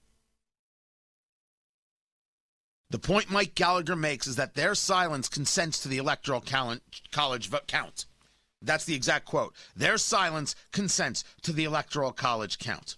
The 2.90 3.00
point 3.00 3.32
Mike 3.32 3.56
Gallagher 3.56 3.96
makes 3.96 4.28
is 4.28 4.36
that 4.36 4.56
their 4.56 4.76
silence 4.76 5.30
consents 5.30 5.80
to 5.80 5.88
the 5.88 5.98
electoral 5.98 6.44
college 7.12 7.50
vote 7.50 7.68
count. 7.68 8.06
That's 8.62 8.86
the 8.86 8.96
exact 8.96 9.26
quote. 9.26 9.56
Their 9.76 9.98
silence 9.98 10.56
consents 10.72 11.24
to 11.44 11.54
the 11.54 11.64
electoral 11.64 12.12
college 12.12 12.60
count. 12.60 12.98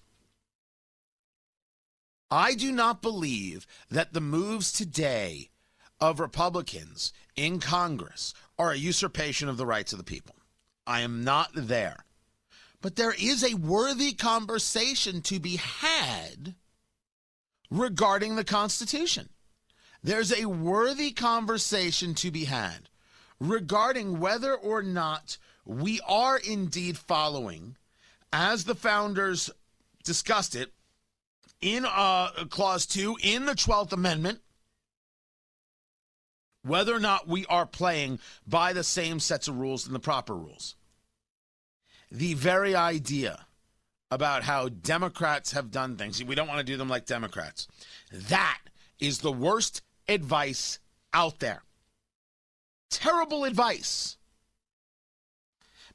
I 2.29 2.55
do 2.55 2.71
not 2.71 3.01
believe 3.01 3.65
that 3.89 4.13
the 4.13 4.21
moves 4.21 4.71
today 4.71 5.49
of 5.99 6.19
Republicans 6.19 7.13
in 7.35 7.59
Congress 7.59 8.33
are 8.59 8.71
a 8.71 8.77
usurpation 8.77 9.47
of 9.47 9.57
the 9.57 9.65
rights 9.65 9.93
of 9.93 9.97
the 9.97 10.03
people. 10.03 10.35
I 10.85 11.01
am 11.01 11.23
not 11.23 11.51
there. 11.53 12.05
But 12.81 12.95
there 12.95 13.13
is 13.13 13.43
a 13.43 13.55
worthy 13.55 14.13
conversation 14.13 15.21
to 15.23 15.39
be 15.39 15.55
had 15.55 16.55
regarding 17.71 18.35
the 18.35 18.43
Constitution. 18.43 19.29
There's 20.03 20.31
a 20.31 20.45
worthy 20.45 21.11
conversation 21.11 22.13
to 22.15 22.31
be 22.31 22.45
had 22.45 22.89
regarding 23.39 24.19
whether 24.19 24.53
or 24.53 24.83
not 24.83 25.37
we 25.65 25.99
are 26.07 26.37
indeed 26.37 26.97
following, 26.97 27.75
as 28.31 28.63
the 28.63 28.75
founders 28.75 29.49
discussed 30.03 30.55
it 30.55 30.71
in 31.61 31.85
uh, 31.85 32.29
Clause 32.49 32.85
2 32.85 33.17
in 33.21 33.45
the 33.45 33.53
12th 33.53 33.93
Amendment, 33.93 34.41
whether 36.63 36.93
or 36.93 36.99
not 36.99 37.27
we 37.27 37.45
are 37.47 37.65
playing 37.65 38.19
by 38.45 38.73
the 38.73 38.83
same 38.83 39.19
sets 39.19 39.47
of 39.47 39.57
rules 39.57 39.85
and 39.85 39.95
the 39.95 39.99
proper 39.99 40.35
rules. 40.35 40.75
The 42.11 42.33
very 42.35 42.75
idea 42.75 43.45
about 44.09 44.43
how 44.43 44.69
Democrats 44.69 45.51
have 45.51 45.71
done 45.71 45.97
things, 45.97 46.23
we 46.23 46.35
don't 46.35 46.47
want 46.47 46.59
to 46.59 46.65
do 46.65 46.77
them 46.77 46.89
like 46.89 47.05
Democrats. 47.05 47.67
That 48.11 48.59
is 48.99 49.19
the 49.19 49.31
worst 49.31 49.81
advice 50.07 50.79
out 51.13 51.39
there. 51.39 51.63
Terrible 52.89 53.43
advice. 53.43 54.17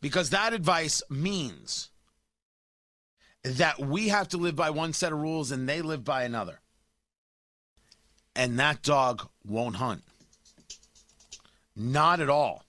Because 0.01 0.31
that 0.31 0.53
advice 0.53 1.03
means 1.09 1.92
that 3.45 3.79
we 3.79 4.09
have 4.09 4.29
to 4.29 4.37
live 4.37 4.57
by 4.57 4.71
one 4.71 4.93
set 4.93 5.13
of 5.13 5.21
rules 5.21 5.51
and 5.51 5.69
they 5.69 5.83
live 5.83 6.05
by 6.05 6.25
another. 6.25 6.61
And 8.35 8.59
that 8.59 8.83
dog 8.83 9.29
won't 9.47 9.77
hunt. 9.77 10.03
Not 11.77 12.21
at 12.21 12.31
all. 12.31 12.65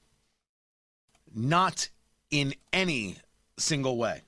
Not 1.33 1.89
in 2.31 2.53
any 2.71 3.17
single 3.57 3.97
way. 3.97 4.21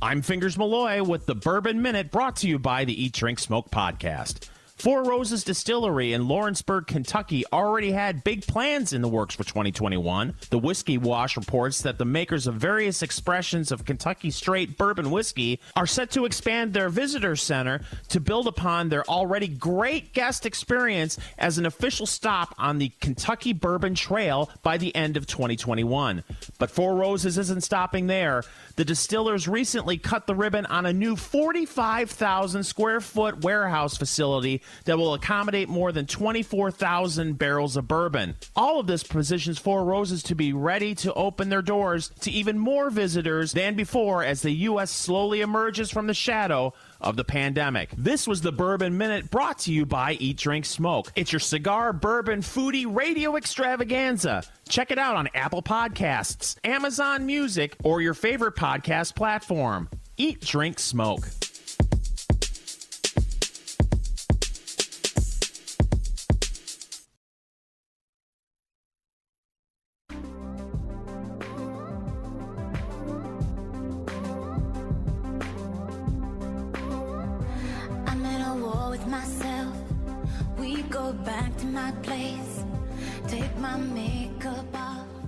I'm 0.00 0.22
Fingers 0.22 0.56
Malloy 0.56 1.02
with 1.02 1.26
the 1.26 1.34
Bourbon 1.34 1.82
Minute 1.82 2.12
brought 2.12 2.36
to 2.36 2.48
you 2.48 2.58
by 2.58 2.84
the 2.84 3.02
Eat, 3.02 3.14
Drink, 3.14 3.40
Smoke 3.40 3.70
podcast. 3.70 4.48
Four 4.78 5.02
Roses 5.02 5.42
Distillery 5.42 6.12
in 6.12 6.28
Lawrenceburg, 6.28 6.86
Kentucky 6.86 7.42
already 7.52 7.90
had 7.90 8.22
big 8.22 8.46
plans 8.46 8.92
in 8.92 9.02
the 9.02 9.08
works 9.08 9.34
for 9.34 9.42
2021. 9.42 10.36
The 10.50 10.58
Whiskey 10.58 10.98
Wash 10.98 11.36
reports 11.36 11.82
that 11.82 11.98
the 11.98 12.04
makers 12.04 12.46
of 12.46 12.54
various 12.54 13.02
expressions 13.02 13.72
of 13.72 13.84
Kentucky 13.84 14.30
straight 14.30 14.78
bourbon 14.78 15.10
whiskey 15.10 15.58
are 15.74 15.86
set 15.86 16.12
to 16.12 16.26
expand 16.26 16.74
their 16.74 16.90
visitor 16.90 17.34
center 17.34 17.80
to 18.10 18.20
build 18.20 18.46
upon 18.46 18.88
their 18.88 19.04
already 19.10 19.48
great 19.48 20.14
guest 20.14 20.46
experience 20.46 21.18
as 21.38 21.58
an 21.58 21.66
official 21.66 22.06
stop 22.06 22.54
on 22.56 22.78
the 22.78 22.92
Kentucky 23.00 23.52
Bourbon 23.52 23.96
Trail 23.96 24.48
by 24.62 24.78
the 24.78 24.94
end 24.94 25.16
of 25.16 25.26
2021. 25.26 26.22
But 26.60 26.70
Four 26.70 26.94
Roses 26.94 27.36
isn't 27.36 27.64
stopping 27.64 28.06
there. 28.06 28.44
The 28.76 28.84
distillers 28.84 29.48
recently 29.48 29.98
cut 29.98 30.28
the 30.28 30.36
ribbon 30.36 30.66
on 30.66 30.86
a 30.86 30.92
new 30.92 31.16
45,000 31.16 32.62
square 32.62 33.00
foot 33.00 33.42
warehouse 33.42 33.96
facility 33.96 34.62
that 34.84 34.98
will 34.98 35.14
accommodate 35.14 35.68
more 35.68 35.92
than 35.92 36.06
24,000 36.06 37.38
barrels 37.38 37.76
of 37.76 37.88
bourbon. 37.88 38.36
All 38.56 38.80
of 38.80 38.86
this 38.86 39.02
positions 39.02 39.58
Four 39.58 39.84
Roses 39.84 40.22
to 40.24 40.34
be 40.34 40.52
ready 40.52 40.94
to 40.96 41.12
open 41.14 41.48
their 41.48 41.62
doors 41.62 42.10
to 42.20 42.30
even 42.30 42.58
more 42.58 42.90
visitors 42.90 43.52
than 43.52 43.74
before 43.74 44.24
as 44.24 44.42
the 44.42 44.50
U.S. 44.50 44.90
slowly 44.90 45.40
emerges 45.40 45.90
from 45.90 46.06
the 46.06 46.14
shadow 46.14 46.72
of 47.00 47.16
the 47.16 47.24
pandemic. 47.24 47.90
This 47.96 48.26
was 48.26 48.40
the 48.40 48.52
Bourbon 48.52 48.98
Minute 48.98 49.30
brought 49.30 49.60
to 49.60 49.72
you 49.72 49.86
by 49.86 50.14
Eat, 50.14 50.36
Drink, 50.38 50.64
Smoke. 50.64 51.12
It's 51.14 51.32
your 51.32 51.40
cigar, 51.40 51.92
bourbon, 51.92 52.40
foodie 52.40 52.86
radio 52.88 53.36
extravaganza. 53.36 54.42
Check 54.68 54.90
it 54.90 54.98
out 54.98 55.16
on 55.16 55.28
Apple 55.34 55.62
Podcasts, 55.62 56.56
Amazon 56.64 57.26
Music, 57.26 57.76
or 57.84 58.00
your 58.00 58.14
favorite 58.14 58.56
podcast 58.56 59.14
platform. 59.14 59.88
Eat, 60.16 60.40
Drink, 60.40 60.78
Smoke. 60.80 61.28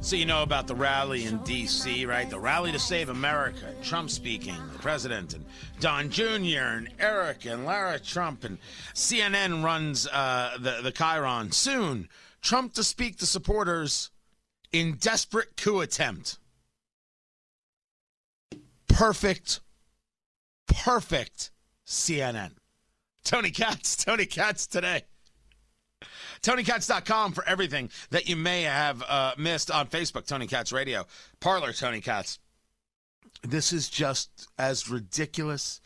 So 0.03 0.17
you 0.17 0.25
know 0.25 0.43
about 0.43 0.67
the 0.67 0.75
rally 0.75 1.27
in 1.27 1.39
D.C., 1.39 2.07
right? 2.07 2.29
The 2.29 2.41
rally 2.41 2.73
to 2.73 2.79
save 2.79 3.11
America. 3.11 3.75
Trump 3.83 4.11
speaking, 4.11 4.57
the 4.73 4.79
president, 4.79 5.35
and 5.35 5.45
Don 5.79 6.11
Jr. 6.11 6.25
and 6.27 6.89
Eric 6.99 7.45
and 7.45 7.67
Lara 7.67 7.99
Trump 7.99 8.45
and 8.45 8.59
CNN 8.95 9.63
runs 9.63 10.07
uh, 10.07 10.57
the 10.59 10.81
the 10.83 10.93
chyron. 10.93 11.53
Soon, 11.53 12.09
Trump 12.41 12.73
to 12.75 12.85
speak 12.85 13.19
to 13.19 13.27
supporters 13.27 14.11
in 14.73 14.95
desperate 14.95 15.57
coup 15.57 15.81
attempt. 15.81 16.39
Perfect, 18.89 19.61
perfect 20.67 21.51
CNN. 21.87 22.53
Tony 23.23 23.51
Katz, 23.51 23.97
Tony 24.03 24.27
Katz 24.27 24.67
today. 24.67 25.05
TonyKatz.com 26.43 27.33
for 27.33 27.47
everything 27.47 27.91
that 28.11 28.29
you 28.29 28.37
may 28.37 28.63
have 28.63 29.03
uh, 29.07 29.33
missed 29.37 29.71
on 29.71 29.87
Facebook, 29.89 30.27
Tony 30.27 30.47
Katz 30.47 30.73
Radio, 30.73 31.07
Parler, 31.41 31.73
Tony 31.73 32.01
Katz. 32.01 32.39
This 33.43 33.73
is 33.73 33.89
just 33.89 34.49
as 34.59 34.89
ridiculous 34.89 35.81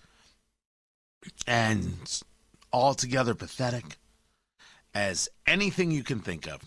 and 1.47 2.23
altogether 2.73 3.35
pathetic 3.35 3.97
as 4.95 5.29
anything 5.47 5.90
you 5.90 6.05
can 6.05 6.21
think 6.21 6.47
of. 6.47 6.62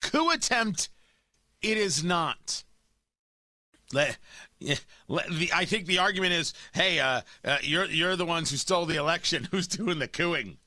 Coup 0.00 0.30
attempt, 0.30 0.88
it 1.62 1.76
is 1.76 2.02
not. 2.02 2.64
Let, 3.92 4.18
let, 5.08 5.28
the, 5.28 5.50
I 5.54 5.64
think 5.64 5.86
the 5.86 5.98
argument 5.98 6.32
is, 6.32 6.54
hey, 6.72 7.00
uh, 7.00 7.22
uh, 7.44 7.58
you're 7.62 7.86
you're 7.86 8.16
the 8.16 8.24
ones 8.24 8.50
who 8.50 8.56
stole 8.56 8.86
the 8.86 8.96
election. 8.96 9.48
Who's 9.50 9.66
doing 9.66 9.98
the 9.98 10.08
cooing? 10.08 10.58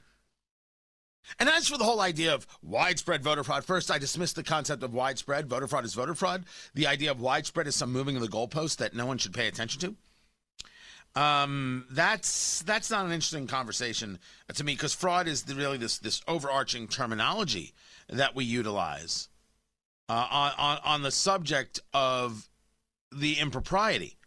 And 1.39 1.49
as 1.49 1.67
for 1.67 1.77
the 1.77 1.83
whole 1.83 2.01
idea 2.01 2.33
of 2.33 2.47
widespread 2.61 3.23
voter 3.23 3.43
fraud, 3.43 3.65
first 3.65 3.89
I 3.89 3.97
dismiss 3.97 4.33
the 4.33 4.43
concept 4.43 4.83
of 4.83 4.93
widespread. 4.93 5.47
Voter 5.47 5.67
fraud 5.67 5.85
is 5.85 5.93
voter 5.93 6.15
fraud. 6.15 6.45
The 6.73 6.87
idea 6.87 7.11
of 7.11 7.21
widespread 7.21 7.67
is 7.67 7.75
some 7.75 7.91
moving 7.91 8.15
of 8.15 8.21
the 8.21 8.27
goalpost 8.27 8.77
that 8.77 8.93
no 8.93 9.05
one 9.05 9.17
should 9.17 9.33
pay 9.33 9.47
attention 9.47 9.81
to. 9.81 9.95
Um, 11.15 11.85
that's 11.91 12.63
that's 12.63 12.89
not 12.89 13.05
an 13.05 13.11
interesting 13.11 13.45
conversation 13.45 14.17
to 14.51 14.63
me 14.63 14.73
because 14.73 14.95
fraud 14.95 15.27
is 15.27 15.43
the, 15.43 15.53
really 15.53 15.77
this 15.77 15.99
this 15.99 16.23
overarching 16.27 16.87
terminology 16.87 17.73
that 18.09 18.35
we 18.35 18.45
utilize 18.45 19.29
uh, 20.09 20.27
on, 20.31 20.51
on 20.57 20.79
on 20.83 21.01
the 21.03 21.11
subject 21.11 21.79
of 21.93 22.49
the 23.11 23.35
impropriety. 23.35 24.17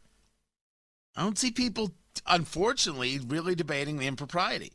I 1.17 1.23
don't 1.23 1.39
see 1.39 1.51
people, 1.51 1.93
unfortunately, 2.27 3.19
really 3.19 3.55
debating 3.55 3.99
the 3.99 4.07
impropriety. 4.07 4.73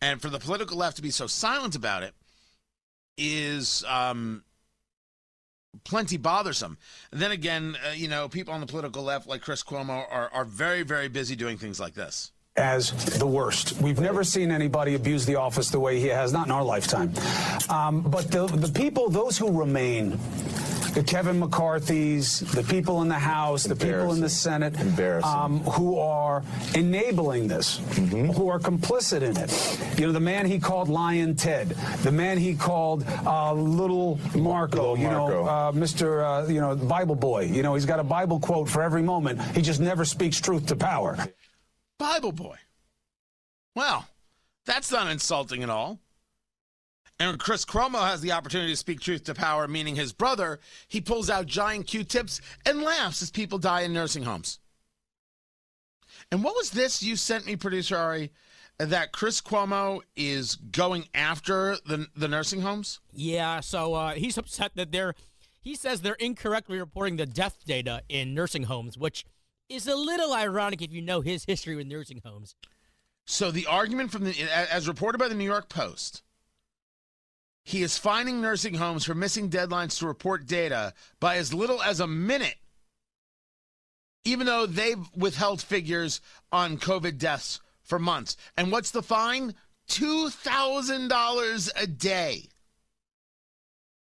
And 0.00 0.22
for 0.22 0.30
the 0.30 0.38
political 0.38 0.76
left 0.76 0.96
to 0.96 1.02
be 1.02 1.10
so 1.10 1.26
silent 1.26 1.74
about 1.74 2.02
it 2.02 2.14
is 3.16 3.84
um, 3.88 4.44
plenty 5.84 6.16
bothersome. 6.16 6.78
And 7.10 7.20
then 7.20 7.32
again, 7.32 7.76
uh, 7.86 7.92
you 7.92 8.08
know, 8.08 8.28
people 8.28 8.54
on 8.54 8.60
the 8.60 8.66
political 8.66 9.02
left, 9.02 9.26
like 9.26 9.42
Chris 9.42 9.62
Cuomo, 9.62 10.04
are, 10.10 10.30
are 10.32 10.44
very, 10.44 10.82
very 10.82 11.08
busy 11.08 11.34
doing 11.34 11.58
things 11.58 11.80
like 11.80 11.94
this. 11.94 12.30
as 12.56 12.92
the 13.18 13.26
worst. 13.26 13.80
We've 13.80 14.00
never 14.00 14.24
seen 14.24 14.50
anybody 14.50 14.94
abuse 14.94 15.24
the 15.26 15.36
office 15.36 15.70
the 15.70 15.80
way 15.80 16.00
he 16.00 16.08
has, 16.08 16.32
not 16.32 16.46
in 16.46 16.52
our 16.52 16.64
lifetime. 16.64 17.12
Um, 17.68 18.02
but 18.02 18.30
the, 18.30 18.46
the 18.46 18.68
people, 18.68 19.08
those 19.10 19.38
who 19.38 19.50
remain, 19.50 20.18
the 20.98 21.04
Kevin 21.04 21.38
McCarthy's, 21.38 22.40
the 22.40 22.64
people 22.64 23.02
in 23.02 23.08
the 23.08 23.14
House, 23.14 23.62
the 23.62 23.76
people 23.76 24.12
in 24.14 24.20
the 24.20 24.28
Senate, 24.28 24.76
um, 25.22 25.60
who 25.60 25.96
are 25.96 26.42
enabling 26.74 27.46
this, 27.46 27.78
who 28.34 28.48
are 28.48 28.58
complicit 28.58 29.22
in 29.22 29.36
it. 29.36 29.96
You 29.96 30.06
know, 30.06 30.12
the 30.12 30.18
man 30.18 30.44
he 30.44 30.58
called 30.58 30.88
Lyin' 30.88 31.36
Ted, 31.36 31.68
the 32.02 32.10
man 32.10 32.36
he 32.36 32.56
called 32.56 33.04
uh, 33.24 33.52
Little 33.52 34.18
Marco, 34.34 34.96
you 34.96 35.04
know, 35.04 35.46
uh, 35.46 35.70
Mr. 35.70 36.24
Uh, 36.24 36.48
you 36.48 36.60
know, 36.60 36.74
Bible 36.74 37.14
boy. 37.14 37.44
You 37.44 37.62
know, 37.62 37.74
he's 37.74 37.86
got 37.86 38.00
a 38.00 38.04
Bible 38.04 38.40
quote 38.40 38.68
for 38.68 38.82
every 38.82 39.02
moment. 39.02 39.40
He 39.54 39.62
just 39.62 39.78
never 39.78 40.04
speaks 40.04 40.40
truth 40.40 40.66
to 40.66 40.74
power. 40.74 41.16
Bible 41.96 42.32
boy. 42.32 42.56
Well, 43.76 44.08
That's 44.66 44.90
not 44.90 45.08
insulting 45.12 45.62
at 45.62 45.70
all. 45.70 46.00
And 47.20 47.30
when 47.30 47.38
Chris 47.38 47.64
Cuomo 47.64 48.06
has 48.06 48.20
the 48.20 48.32
opportunity 48.32 48.72
to 48.72 48.76
speak 48.76 49.00
truth 49.00 49.24
to 49.24 49.34
power, 49.34 49.66
meaning 49.66 49.96
his 49.96 50.12
brother, 50.12 50.60
he 50.86 51.00
pulls 51.00 51.28
out 51.28 51.46
giant 51.46 51.86
Q-tips 51.88 52.40
and 52.64 52.82
laughs 52.82 53.22
as 53.22 53.30
people 53.30 53.58
die 53.58 53.80
in 53.80 53.92
nursing 53.92 54.22
homes. 54.22 54.60
And 56.30 56.44
what 56.44 56.54
was 56.54 56.70
this 56.70 57.02
you 57.02 57.16
sent 57.16 57.46
me, 57.46 57.56
producer 57.56 57.96
Ari, 57.96 58.30
that 58.78 59.12
Chris 59.12 59.40
Cuomo 59.40 60.00
is 60.14 60.54
going 60.54 61.08
after 61.14 61.76
the 61.86 62.06
the 62.14 62.28
nursing 62.28 62.60
homes? 62.60 63.00
Yeah, 63.12 63.60
so 63.60 63.94
uh, 63.94 64.12
he's 64.12 64.38
upset 64.38 64.72
that 64.76 64.92
they're. 64.92 65.14
He 65.60 65.74
says 65.74 66.00
they're 66.00 66.14
incorrectly 66.14 66.78
reporting 66.78 67.16
the 67.16 67.26
death 67.26 67.64
data 67.66 68.02
in 68.08 68.32
nursing 68.32 68.64
homes, 68.64 68.96
which 68.96 69.24
is 69.68 69.86
a 69.86 69.96
little 69.96 70.32
ironic 70.32 70.80
if 70.80 70.92
you 70.92 71.02
know 71.02 71.20
his 71.20 71.44
history 71.44 71.74
with 71.74 71.86
nursing 71.86 72.22
homes. 72.24 72.54
So 73.26 73.50
the 73.50 73.66
argument 73.66 74.12
from 74.12 74.24
the 74.24 74.34
as 74.70 74.86
reported 74.88 75.18
by 75.18 75.28
the 75.28 75.34
New 75.34 75.44
York 75.44 75.68
Post, 75.68 76.22
he 77.68 77.82
is 77.82 77.98
fining 77.98 78.40
nursing 78.40 78.72
homes 78.72 79.04
for 79.04 79.14
missing 79.14 79.50
deadlines 79.50 79.98
to 79.98 80.06
report 80.06 80.46
data 80.46 80.94
by 81.20 81.36
as 81.36 81.52
little 81.52 81.82
as 81.82 82.00
a 82.00 82.06
minute, 82.06 82.56
even 84.24 84.46
though 84.46 84.64
they've 84.64 85.06
withheld 85.14 85.60
figures 85.60 86.22
on 86.50 86.78
COVID 86.78 87.18
deaths 87.18 87.60
for 87.82 87.98
months. 87.98 88.38
And 88.56 88.72
what's 88.72 88.90
the 88.90 89.02
fine? 89.02 89.54
$2,000 89.90 91.70
a 91.76 91.86
day. 91.86 92.44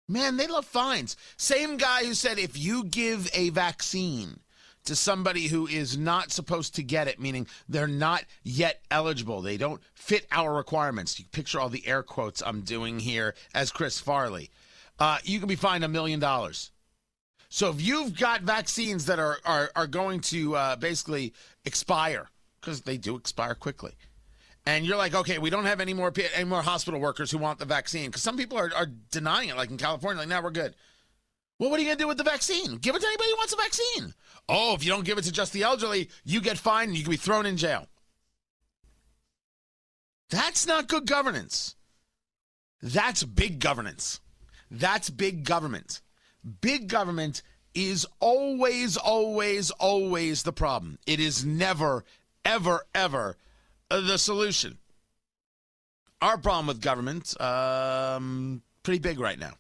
Man, 0.08 0.38
they 0.38 0.46
love 0.46 0.66
fines. 0.66 1.18
Same 1.38 1.78
guy 1.78 2.06
who 2.06 2.14
said 2.14 2.38
if 2.38 2.56
you 2.60 2.84
give 2.84 3.28
a 3.34 3.50
vaccine 3.50 4.40
to 4.88 4.96
somebody 4.96 5.48
who 5.48 5.68
is 5.68 5.98
not 5.98 6.32
supposed 6.32 6.76
to 6.76 6.84
get 6.84 7.08
it, 7.08 7.20
meaning 7.20 7.48
they're 7.70 7.88
not 7.88 8.24
yet 8.44 8.82
eligible, 8.90 9.42
they 9.42 9.58
don't 9.58 9.82
fit 9.94 10.26
our 10.32 10.54
requirements. 10.54 11.20
You 11.20 11.26
picture 11.32 11.60
all 11.60 11.70
the 11.70 11.86
air 11.88 12.04
quotes 12.04 12.42
I'm 12.42 12.62
doing 12.62 13.00
here 13.00 13.36
as 13.54 13.72
Chris 13.72 14.00
Farley. 14.00 14.50
Uh, 15.00 15.20
you 15.24 15.40
can 15.40 15.48
be 15.48 15.56
fined 15.56 15.84
a 15.84 15.88
million 15.88 16.20
dollars. 16.20 16.72
So 17.50 17.70
if 17.70 17.82
you've 17.82 18.18
got 18.18 18.42
vaccines 18.42 19.06
that 19.06 19.20
are 19.20 19.38
are, 19.46 19.72
are 19.76 19.88
going 19.88 20.22
to 20.22 20.56
uh, 20.56 20.76
basically 20.76 21.34
expire 21.66 22.30
because 22.60 22.82
they 22.82 22.98
do 22.98 23.16
expire 23.16 23.56
quickly, 23.56 23.94
and 24.66 24.86
you're 24.86 24.98
like, 24.98 25.16
okay, 25.16 25.38
we 25.38 25.50
don't 25.50 25.66
have 25.66 25.80
any 25.80 25.94
more 25.94 26.12
any 26.34 26.44
more 26.46 26.62
hospital 26.62 27.00
workers 27.00 27.32
who 27.32 27.38
want 27.38 27.60
the 27.60 27.66
vaccine 27.66 28.08
because 28.08 28.24
some 28.24 28.38
people 28.38 28.58
are, 28.58 28.72
are 28.76 28.88
denying 29.12 29.50
it, 29.50 29.58
like 29.58 29.70
in 29.70 29.78
California, 29.78 30.20
like 30.20 30.30
now 30.30 30.42
we're 30.42 30.52
good. 30.52 30.76
Well, 31.60 31.70
what 31.70 31.80
are 31.80 31.84
you 31.84 31.88
going 31.88 31.98
to 31.98 32.04
do 32.04 32.08
with 32.08 32.18
the 32.18 32.24
vaccine? 32.24 32.78
Give 32.78 32.96
it 32.96 33.00
to 33.00 33.08
anybody 33.08 33.32
who 33.32 33.38
wants 33.38 33.54
a 33.54 33.58
vaccine. 33.58 34.14
Oh, 34.48 34.76
if 34.76 34.84
you 34.84 34.92
don't 34.92 35.06
give 35.06 35.18
it 35.18 35.24
to 35.24 35.32
just 35.32 35.54
the 35.54 35.64
elderly, 35.64 36.10
you 36.24 36.40
get 36.40 36.58
fined 36.58 36.90
and 36.90 36.98
you 36.98 37.04
can 37.04 37.12
be 37.12 37.18
thrown 37.18 37.46
in 37.46 37.58
jail. 37.58 37.88
That's 40.30 40.68
not 40.68 40.88
good 40.88 41.08
governance. 41.08 41.76
That's 42.82 43.24
big 43.24 43.60
governance. 43.60 44.20
That's 44.70 45.10
big 45.10 45.46
government. 45.46 46.02
Big 46.62 46.88
government 46.88 47.42
is 47.74 48.06
always, 48.20 48.98
always, 48.98 49.72
always 49.72 50.44
the 50.44 50.54
problem. 50.54 51.00
It 51.08 51.20
is 51.20 51.46
never, 51.46 52.04
ever, 52.46 52.86
ever 52.94 53.38
the 53.90 54.18
solution. 54.18 54.78
Our 56.22 56.38
problem 56.38 56.68
with 56.68 56.82
government, 56.82 57.40
um, 57.40 58.62
pretty 58.84 59.00
big 59.00 59.20
right 59.20 59.40
now. 59.40 59.54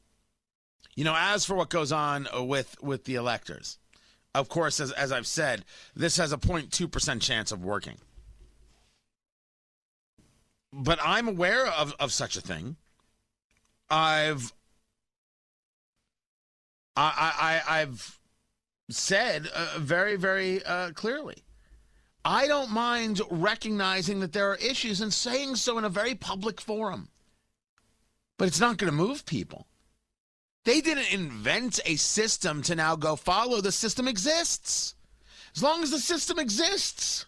You 0.97 1.03
know, 1.03 1.15
as 1.15 1.45
for 1.45 1.53
what 1.53 1.69
goes 1.69 1.91
on 1.91 2.27
with 2.33 2.75
with 2.81 3.03
the 3.03 3.13
electors, 3.15 3.77
of 4.33 4.49
course, 4.49 4.79
as 4.79 4.91
as 4.91 5.11
I've 5.11 5.27
said, 5.27 5.63
this 5.95 6.17
has 6.17 6.33
a 6.33 6.37
0.2 6.37 6.91
percent 6.91 7.21
chance 7.21 7.51
of 7.51 7.63
working. 7.63 7.99
But 10.73 10.97
I'm 11.03 11.27
aware 11.27 11.67
of 11.67 11.93
of 11.99 12.11
such 12.11 12.35
a 12.35 12.41
thing. 12.41 12.77
I've 13.91 14.51
I 16.95 17.61
I 17.67 17.81
I've 17.81 18.19
said 18.89 19.47
uh, 19.53 19.75
very 19.77 20.15
very 20.15 20.65
uh, 20.65 20.93
clearly. 20.93 21.43
I 22.25 22.47
don't 22.47 22.71
mind 22.71 23.21
recognizing 23.29 24.19
that 24.21 24.33
there 24.33 24.49
are 24.49 24.55
issues 24.55 24.99
and 24.99 25.13
saying 25.13 25.57
so 25.57 25.77
in 25.77 25.83
a 25.85 25.89
very 25.89 26.15
public 26.15 26.59
forum. 26.59 27.09
But 28.39 28.47
it's 28.47 28.59
not 28.59 28.77
going 28.77 28.91
to 28.91 28.97
move 28.97 29.27
people. 29.27 29.67
They 30.67 30.81
didn't 30.81 31.13
invent 31.13 31.79
a 31.85 31.95
system 31.95 32.61
to 32.63 32.75
now 32.75 32.97
go 32.97 33.15
follow. 33.15 33.61
The 33.61 33.71
system 33.71 34.05
exists. 34.05 34.95
As 35.55 35.63
long 35.63 35.81
as 35.81 35.91
the 35.91 35.97
system 35.97 36.37
exists, 36.37 37.25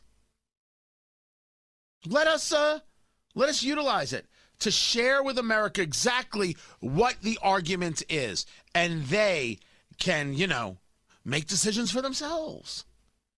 let 2.06 2.28
us 2.28 2.52
uh, 2.52 2.80
let 3.36 3.48
us 3.48 3.64
utilize 3.64 4.12
it 4.12 4.26
to 4.60 4.72
share 4.72 5.24
with 5.24 5.38
America 5.38 5.82
exactly 5.82 6.58
what 6.82 7.22
the 7.22 7.40
argument 7.42 8.04
is, 8.10 8.46
and 8.76 9.06
they 9.06 9.60
can, 10.00 10.34
you 10.34 10.46
know, 10.46 10.76
make 11.24 11.48
decisions 11.48 11.92
for 11.92 12.02
themselves 12.02 12.84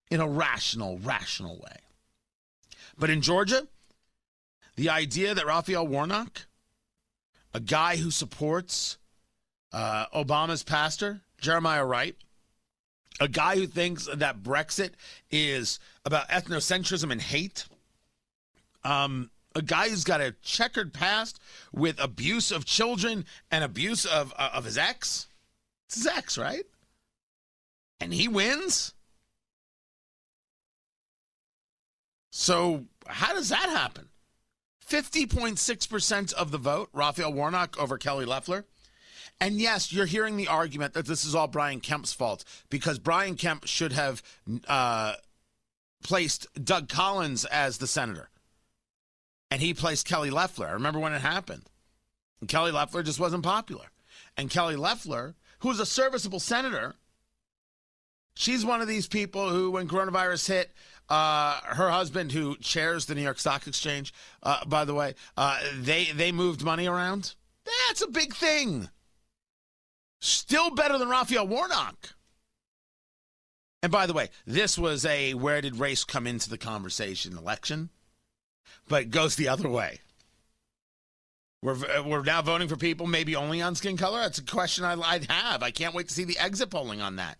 in 0.09 0.19
a 0.19 0.27
rational, 0.27 0.97
rational 0.97 1.59
way. 1.59 1.77
But 2.97 3.11
in 3.11 3.21
Georgia, 3.21 3.67
the 4.77 4.89
idea 4.89 5.35
that 5.35 5.45
Raphael 5.45 5.85
Warnock, 5.85 6.47
a 7.53 7.59
guy 7.59 7.97
who 7.97 8.09
supports 8.09 8.97
uh, 9.71 10.05
Obama's 10.07 10.63
pastor, 10.63 11.21
Jeremiah 11.39 11.85
Wright, 11.85 12.15
a 13.19 13.27
guy 13.27 13.55
who 13.55 13.67
thinks 13.67 14.07
that 14.13 14.41
Brexit 14.41 14.91
is 15.29 15.79
about 16.05 16.29
ethnocentrism 16.29 17.11
and 17.11 17.21
hate, 17.21 17.65
um, 18.83 19.29
a 19.53 19.61
guy 19.61 19.89
who's 19.89 20.03
got 20.03 20.21
a 20.21 20.33
checkered 20.41 20.93
past 20.93 21.39
with 21.73 21.99
abuse 21.99 22.51
of 22.51 22.65
children 22.65 23.25
and 23.51 23.63
abuse 23.63 24.05
of 24.05 24.33
uh, 24.37 24.51
of 24.53 24.65
his 24.65 24.77
ex. 24.77 25.27
It's 25.87 25.95
his 25.95 26.07
ex, 26.07 26.37
right? 26.37 26.65
And 27.99 28.13
he 28.13 28.27
wins. 28.27 28.93
So 32.31 32.85
how 33.07 33.33
does 33.33 33.49
that 33.49 33.69
happen? 33.69 34.07
50.6% 34.89 36.33
of 36.33 36.51
the 36.51 36.57
vote, 36.57 36.89
Raphael 36.91 37.31
Warnock 37.31 37.79
over 37.79 37.97
Kelly 37.97 38.25
Loeffler. 38.25 38.65
And 39.41 39.59
yes, 39.59 39.91
you're 39.91 40.05
hearing 40.05 40.37
the 40.37 40.47
argument 40.47 40.93
that 40.93 41.07
this 41.07 41.25
is 41.25 41.33
all 41.33 41.47
Brian 41.47 41.79
Kemp's 41.79 42.13
fault 42.13 42.45
because 42.69 42.99
Brian 42.99 43.35
Kemp 43.35 43.65
should 43.65 43.91
have 43.91 44.21
uh, 44.67 45.15
placed 46.03 46.45
Doug 46.63 46.87
Collins 46.87 47.43
as 47.45 47.79
the 47.79 47.87
senator. 47.87 48.29
And 49.49 49.59
he 49.59 49.73
placed 49.73 50.07
Kelly 50.07 50.29
Loeffler. 50.29 50.67
I 50.67 50.73
remember 50.73 50.99
when 50.99 51.11
it 51.11 51.21
happened. 51.21 51.63
And 52.39 52.47
Kelly 52.47 52.71
Loeffler 52.71 53.01
just 53.01 53.19
wasn't 53.19 53.43
popular. 53.43 53.87
And 54.37 54.47
Kelly 54.51 54.75
Loeffler, 54.75 55.33
who's 55.59 55.79
a 55.79 55.87
serviceable 55.87 56.39
senator, 56.39 56.93
she's 58.35 58.63
one 58.63 58.79
of 58.79 58.87
these 58.87 59.07
people 59.07 59.49
who, 59.49 59.71
when 59.71 59.87
coronavirus 59.87 60.47
hit, 60.47 60.71
uh, 61.09 61.59
her 61.63 61.89
husband, 61.89 62.31
who 62.31 62.55
chairs 62.57 63.07
the 63.07 63.15
New 63.15 63.23
York 63.23 63.39
Stock 63.39 63.65
Exchange, 63.65 64.13
uh, 64.43 64.63
by 64.65 64.85
the 64.85 64.93
way, 64.93 65.15
uh, 65.35 65.59
they 65.75 66.05
they 66.05 66.31
moved 66.31 66.63
money 66.63 66.87
around. 66.87 67.33
That's 67.65 68.01
a 68.01 68.07
big 68.07 68.33
thing. 68.33 68.89
Still 70.21 70.69
better 70.69 70.97
than 70.97 71.09
Raphael 71.09 71.47
Warnock. 71.47 72.13
And 73.83 73.91
by 73.91 74.05
the 74.05 74.13
way, 74.13 74.29
this 74.45 74.77
was 74.77 75.03
a 75.03 75.33
where 75.33 75.59
did 75.61 75.77
race 75.77 76.03
come 76.03 76.27
into 76.27 76.49
the 76.49 76.59
conversation 76.59 77.35
election, 77.35 77.89
but 78.87 79.09
goes 79.09 79.35
the 79.35 79.49
other 79.49 79.67
way. 79.67 79.99
We're, 81.63 81.73
uh, 81.73 82.03
we're 82.03 82.23
now 82.23 82.43
voting 82.43 82.67
for 82.67 82.75
people 82.75 83.07
maybe 83.07 83.35
only 83.35 83.61
on 83.61 83.73
skin 83.73 83.97
color. 83.97 84.19
That's 84.19 84.37
a 84.37 84.43
question 84.43 84.85
I, 84.85 84.93
I'd 84.93 85.29
have. 85.29 85.63
I 85.63 85.71
can't 85.71 85.95
wait 85.95 86.07
to 86.07 86.13
see 86.13 86.23
the 86.23 86.37
exit 86.37 86.69
polling 86.69 87.01
on 87.01 87.15
that. 87.15 87.39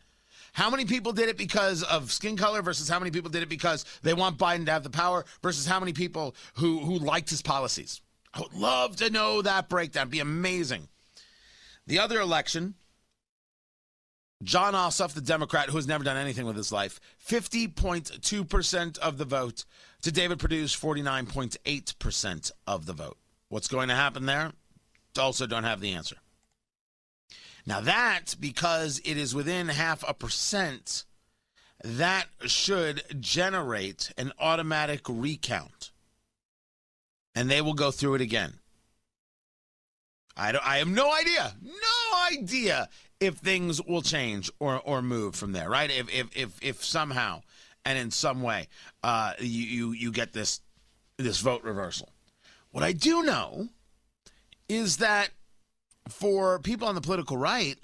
How 0.53 0.69
many 0.69 0.85
people 0.85 1.13
did 1.13 1.29
it 1.29 1.37
because 1.37 1.83
of 1.83 2.11
skin 2.11 2.35
color 2.35 2.61
versus 2.61 2.89
how 2.89 2.99
many 2.99 3.11
people 3.11 3.29
did 3.29 3.43
it 3.43 3.49
because 3.49 3.85
they 4.01 4.13
want 4.13 4.37
Biden 4.37 4.65
to 4.65 4.71
have 4.71 4.83
the 4.83 4.89
power 4.89 5.25
versus 5.41 5.65
how 5.67 5.79
many 5.79 5.93
people 5.93 6.35
who, 6.55 6.79
who 6.79 6.97
liked 6.97 7.29
his 7.29 7.41
policies? 7.41 8.01
I 8.33 8.41
would 8.41 8.53
love 8.53 8.95
to 8.97 9.09
know 9.09 9.41
that 9.43 9.69
breakdown. 9.69 10.03
It'd 10.03 10.11
be 10.11 10.19
amazing. 10.19 10.87
The 11.87 11.99
other 11.99 12.19
election, 12.19 12.75
Jon 14.43 14.73
Ossoff, 14.73 15.13
the 15.13 15.21
Democrat 15.21 15.69
who 15.69 15.75
has 15.75 15.87
never 15.87 16.03
done 16.03 16.17
anything 16.17 16.45
with 16.45 16.55
his 16.55 16.71
life, 16.71 16.99
50.2% 17.27 18.97
of 18.99 19.17
the 19.17 19.25
vote 19.25 19.65
to 20.01 20.11
David 20.11 20.39
Perdue's 20.39 20.75
49.8% 20.75 22.51
of 22.67 22.85
the 22.85 22.93
vote. 22.93 23.17
What's 23.49 23.67
going 23.67 23.89
to 23.89 23.95
happen 23.95 24.25
there? 24.25 24.51
Also, 25.17 25.45
don't 25.45 25.63
have 25.63 25.81
the 25.81 25.93
answer. 25.93 26.17
Now, 27.65 27.81
that, 27.81 28.35
because 28.39 28.99
it 29.03 29.17
is 29.17 29.35
within 29.35 29.67
half 29.67 30.03
a 30.07 30.13
percent, 30.13 31.03
that 31.83 32.27
should 32.45 33.03
generate 33.19 34.11
an 34.17 34.31
automatic 34.39 35.01
recount. 35.07 35.91
And 37.35 37.49
they 37.49 37.61
will 37.61 37.73
go 37.73 37.91
through 37.91 38.15
it 38.15 38.21
again. 38.21 38.60
I, 40.41 40.57
I 40.65 40.77
have 40.77 40.87
no 40.87 41.13
idea, 41.13 41.53
no 41.61 42.37
idea 42.39 42.89
if 43.19 43.35
things 43.35 43.79
will 43.79 44.01
change 44.01 44.49
or, 44.59 44.81
or 44.83 45.03
move 45.03 45.35
from 45.35 45.51
there, 45.51 45.69
right? 45.69 45.91
If, 45.91 46.11
if, 46.11 46.35
if, 46.35 46.63
if 46.63 46.83
somehow 46.83 47.43
and 47.85 47.97
in 47.97 48.09
some 48.09 48.41
way 48.41 48.67
uh, 49.03 49.33
you, 49.39 49.45
you, 49.63 49.91
you 49.91 50.11
get 50.11 50.33
this, 50.33 50.61
this 51.17 51.39
vote 51.39 51.63
reversal. 51.63 52.09
What 52.71 52.83
I 52.83 52.91
do 52.91 53.21
know 53.21 53.69
is 54.67 54.97
that 54.97 55.29
for 56.09 56.57
people 56.57 56.87
on 56.87 56.95
the 56.95 57.01
political 57.01 57.37
right, 57.37 57.77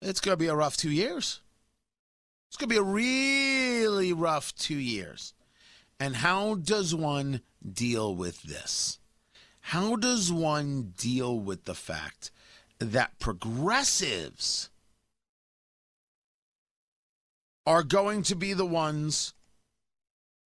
it's 0.00 0.20
going 0.20 0.32
to 0.32 0.42
be 0.42 0.48
a 0.48 0.56
rough 0.56 0.76
two 0.76 0.90
years. 0.90 1.40
It's 2.48 2.56
going 2.56 2.68
to 2.68 2.74
be 2.74 2.78
a 2.78 2.82
really 2.82 4.12
rough 4.12 4.52
two 4.56 4.78
years. 4.78 5.32
And 6.00 6.16
how 6.16 6.56
does 6.56 6.92
one 6.92 7.40
deal 7.72 8.16
with 8.16 8.42
this? 8.42 8.98
How 9.62 9.96
does 9.96 10.32
one 10.32 10.92
deal 10.96 11.38
with 11.38 11.64
the 11.64 11.74
fact 11.74 12.30
that 12.78 13.18
progressives 13.18 14.68
are 17.64 17.82
going 17.82 18.22
to 18.24 18.34
be 18.34 18.52
the 18.52 18.66
ones 18.66 19.34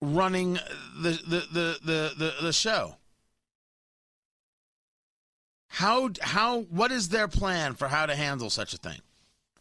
running 0.01 0.53
the 0.53 1.19
the 1.27 1.47
the 1.51 1.79
the, 1.83 2.13
the, 2.17 2.33
the 2.41 2.53
show? 2.53 2.95
How 5.67 6.11
how 6.21 6.61
what 6.61 6.91
is 6.91 7.09
their 7.09 7.27
plan 7.27 7.73
for 7.73 7.87
how 7.87 8.05
to 8.05 8.15
handle 8.15 8.49
such 8.49 8.73
a 8.73 8.77
thing? 8.77 8.99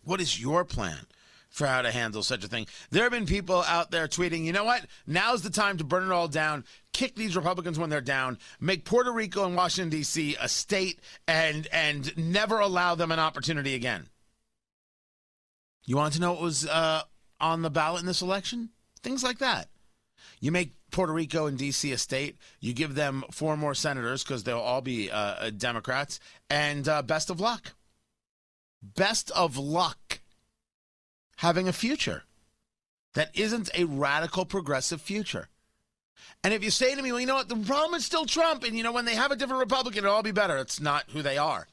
What 0.05 0.20
is 0.20 0.40
your 0.40 0.64
plan 0.64 1.07
for 1.51 1.66
how 1.66 1.82
to 1.82 1.90
handle 1.90 2.22
such 2.22 2.44
a 2.44 2.49
thing? 2.49 2.66
There 2.90 3.03
have 3.03 3.12
been 3.12 3.26
people 3.26 3.62
out 3.66 3.90
there 3.90 4.09
tweeting, 4.09 4.44
you 4.44 4.53
know 4.53 4.64
what? 4.64 4.86
Now's 5.07 5.42
the 5.42 5.51
time 5.51 5.78
to 5.78 5.84
burn 5.84 6.05
it 6.05 6.12
all 6.12 6.28
down, 6.28 6.64
kick 6.99 7.14
these 7.14 7.36
Republicans 7.36 7.78
when 7.78 7.90
they're 7.90 8.01
down, 8.01 8.36
make 8.59 8.84
Puerto 8.84 9.12
Rico 9.12 9.44
and 9.44 9.55
Washington 9.55 9.88
D.C. 9.88 10.36
a 10.40 10.49
state, 10.49 10.99
and 11.28 11.68
and 11.72 12.16
never 12.18 12.59
allow 12.59 12.96
them 12.96 13.12
an 13.12 13.20
opportunity 13.20 13.76
again. 13.76 14.09
You 15.84 15.96
want 15.96 16.14
to 16.14 16.20
know 16.20 16.32
what 16.32 16.42
was 16.42 16.66
uh, 16.66 17.03
on 17.40 17.62
the 17.62 17.70
ballot 17.70 18.01
in 18.01 18.07
this 18.07 18.20
election? 18.20 18.70
Things 19.01 19.22
like 19.22 19.38
that. 19.38 19.68
You 20.40 20.51
make 20.51 20.74
Puerto 20.90 21.12
Rico 21.12 21.46
and 21.46 21.57
D.C. 21.57 21.92
a 21.92 21.99
state. 21.99 22.36
You 22.59 22.74
give 22.74 22.96
them 22.96 23.22
four 23.30 23.57
more 23.57 23.74
senators 23.74 24.24
because 24.24 24.42
they'll 24.42 24.59
all 24.59 24.80
be 24.80 25.09
uh, 25.09 25.51
Democrats. 25.51 26.18
And 26.51 26.88
uh, 26.88 27.03
best 27.03 27.30
of 27.30 27.38
luck. 27.38 27.74
Best 28.82 29.30
of 29.30 29.57
luck 29.57 30.20
having 31.36 31.68
a 31.68 31.72
future 31.72 32.24
that 33.14 33.30
isn't 33.34 33.70
a 33.74 33.84
radical 33.84 34.44
progressive 34.44 35.01
future. 35.01 35.49
And 36.45 36.55
if 36.55 36.62
you 36.62 36.71
say 36.71 36.95
to 36.95 37.03
me, 37.03 37.11
well, 37.11 37.21
you 37.21 37.27
know 37.27 37.35
what, 37.35 37.49
the 37.49 37.57
problem 37.57 37.95
is 37.95 38.05
still 38.05 38.27
Trump, 38.27 38.64
and 38.64 38.77
you 38.77 38.83
know, 38.83 38.93
when 38.93 39.05
they 39.05 39.14
have 39.14 39.33
a 39.33 39.37
different 39.37 39.61
Republican, 39.61 40.05
it'll 40.05 40.14
all 40.14 40.23
be 40.23 40.31
better. 40.31 40.57
It's 40.57 40.81
not 40.81 41.05
who 41.11 41.23
they 41.23 41.39
are. 41.39 41.66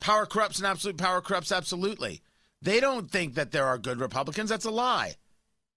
Power 0.00 0.26
corrupts 0.26 0.58
and 0.58 0.66
absolute 0.66 0.98
power 0.98 1.20
corrupts 1.20 1.50
absolutely. 1.50 2.20
They 2.60 2.80
don't 2.80 3.10
think 3.10 3.34
that 3.34 3.52
there 3.52 3.66
are 3.66 3.78
good 3.78 4.00
Republicans. 4.00 4.50
That's 4.50 4.64
a 4.64 4.70
lie. 4.70 5.14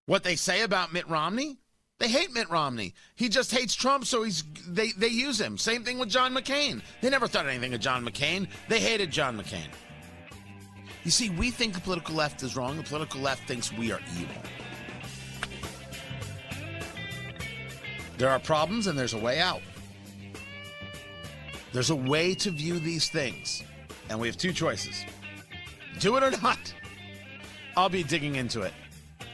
What 0.05 0.23
they 0.23 0.35
say 0.35 0.61
about 0.61 0.93
Mitt 0.93 1.07
Romney, 1.09 1.57
they 1.99 2.07
hate 2.07 2.33
Mitt 2.33 2.49
Romney. 2.49 2.93
He 3.15 3.29
just 3.29 3.51
hates 3.51 3.73
Trump, 3.73 4.05
so 4.05 4.23
he's 4.23 4.43
they 4.67 4.91
they 4.97 5.07
use 5.07 5.39
him. 5.39 5.57
Same 5.57 5.83
thing 5.83 5.97
with 5.97 6.09
John 6.09 6.33
McCain. 6.33 6.81
They 7.01 7.09
never 7.09 7.27
thought 7.27 7.47
anything 7.47 7.73
of 7.73 7.81
John 7.81 8.05
McCain. 8.05 8.47
They 8.69 8.79
hated 8.79 9.11
John 9.11 9.37
McCain. 9.37 9.67
You 11.03 11.11
see, 11.11 11.29
we 11.29 11.51
think 11.51 11.73
the 11.73 11.81
political 11.81 12.15
left 12.15 12.43
is 12.43 12.55
wrong. 12.55 12.77
The 12.77 12.83
political 12.83 13.21
left 13.21 13.47
thinks 13.47 13.71
we 13.73 13.91
are 13.91 14.01
evil. 14.19 14.41
There 18.17 18.29
are 18.29 18.39
problems 18.39 18.87
and 18.87 18.97
there's 18.97 19.13
a 19.13 19.17
way 19.17 19.39
out. 19.39 19.61
There's 21.71 21.91
a 21.91 21.95
way 21.95 22.33
to 22.35 22.49
view 22.49 22.79
these 22.79 23.09
things. 23.09 23.63
And 24.09 24.19
we 24.19 24.27
have 24.27 24.37
two 24.37 24.53
choices 24.53 25.05
do 25.99 26.15
it 26.15 26.23
or 26.23 26.31
not. 26.41 26.73
I'll 27.75 27.89
be 27.89 28.03
digging 28.03 28.35
into 28.35 28.61
it. 28.61 28.73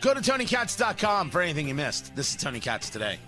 Go 0.02 0.14
to 0.14 0.22
TonyKatz.com 0.22 1.30
for 1.30 1.42
anything 1.42 1.68
you 1.68 1.76
missed. 1.76 2.16
This 2.16 2.30
is 2.30 2.42
Tony 2.42 2.60
Katz 2.60 2.90
today. 2.90 3.20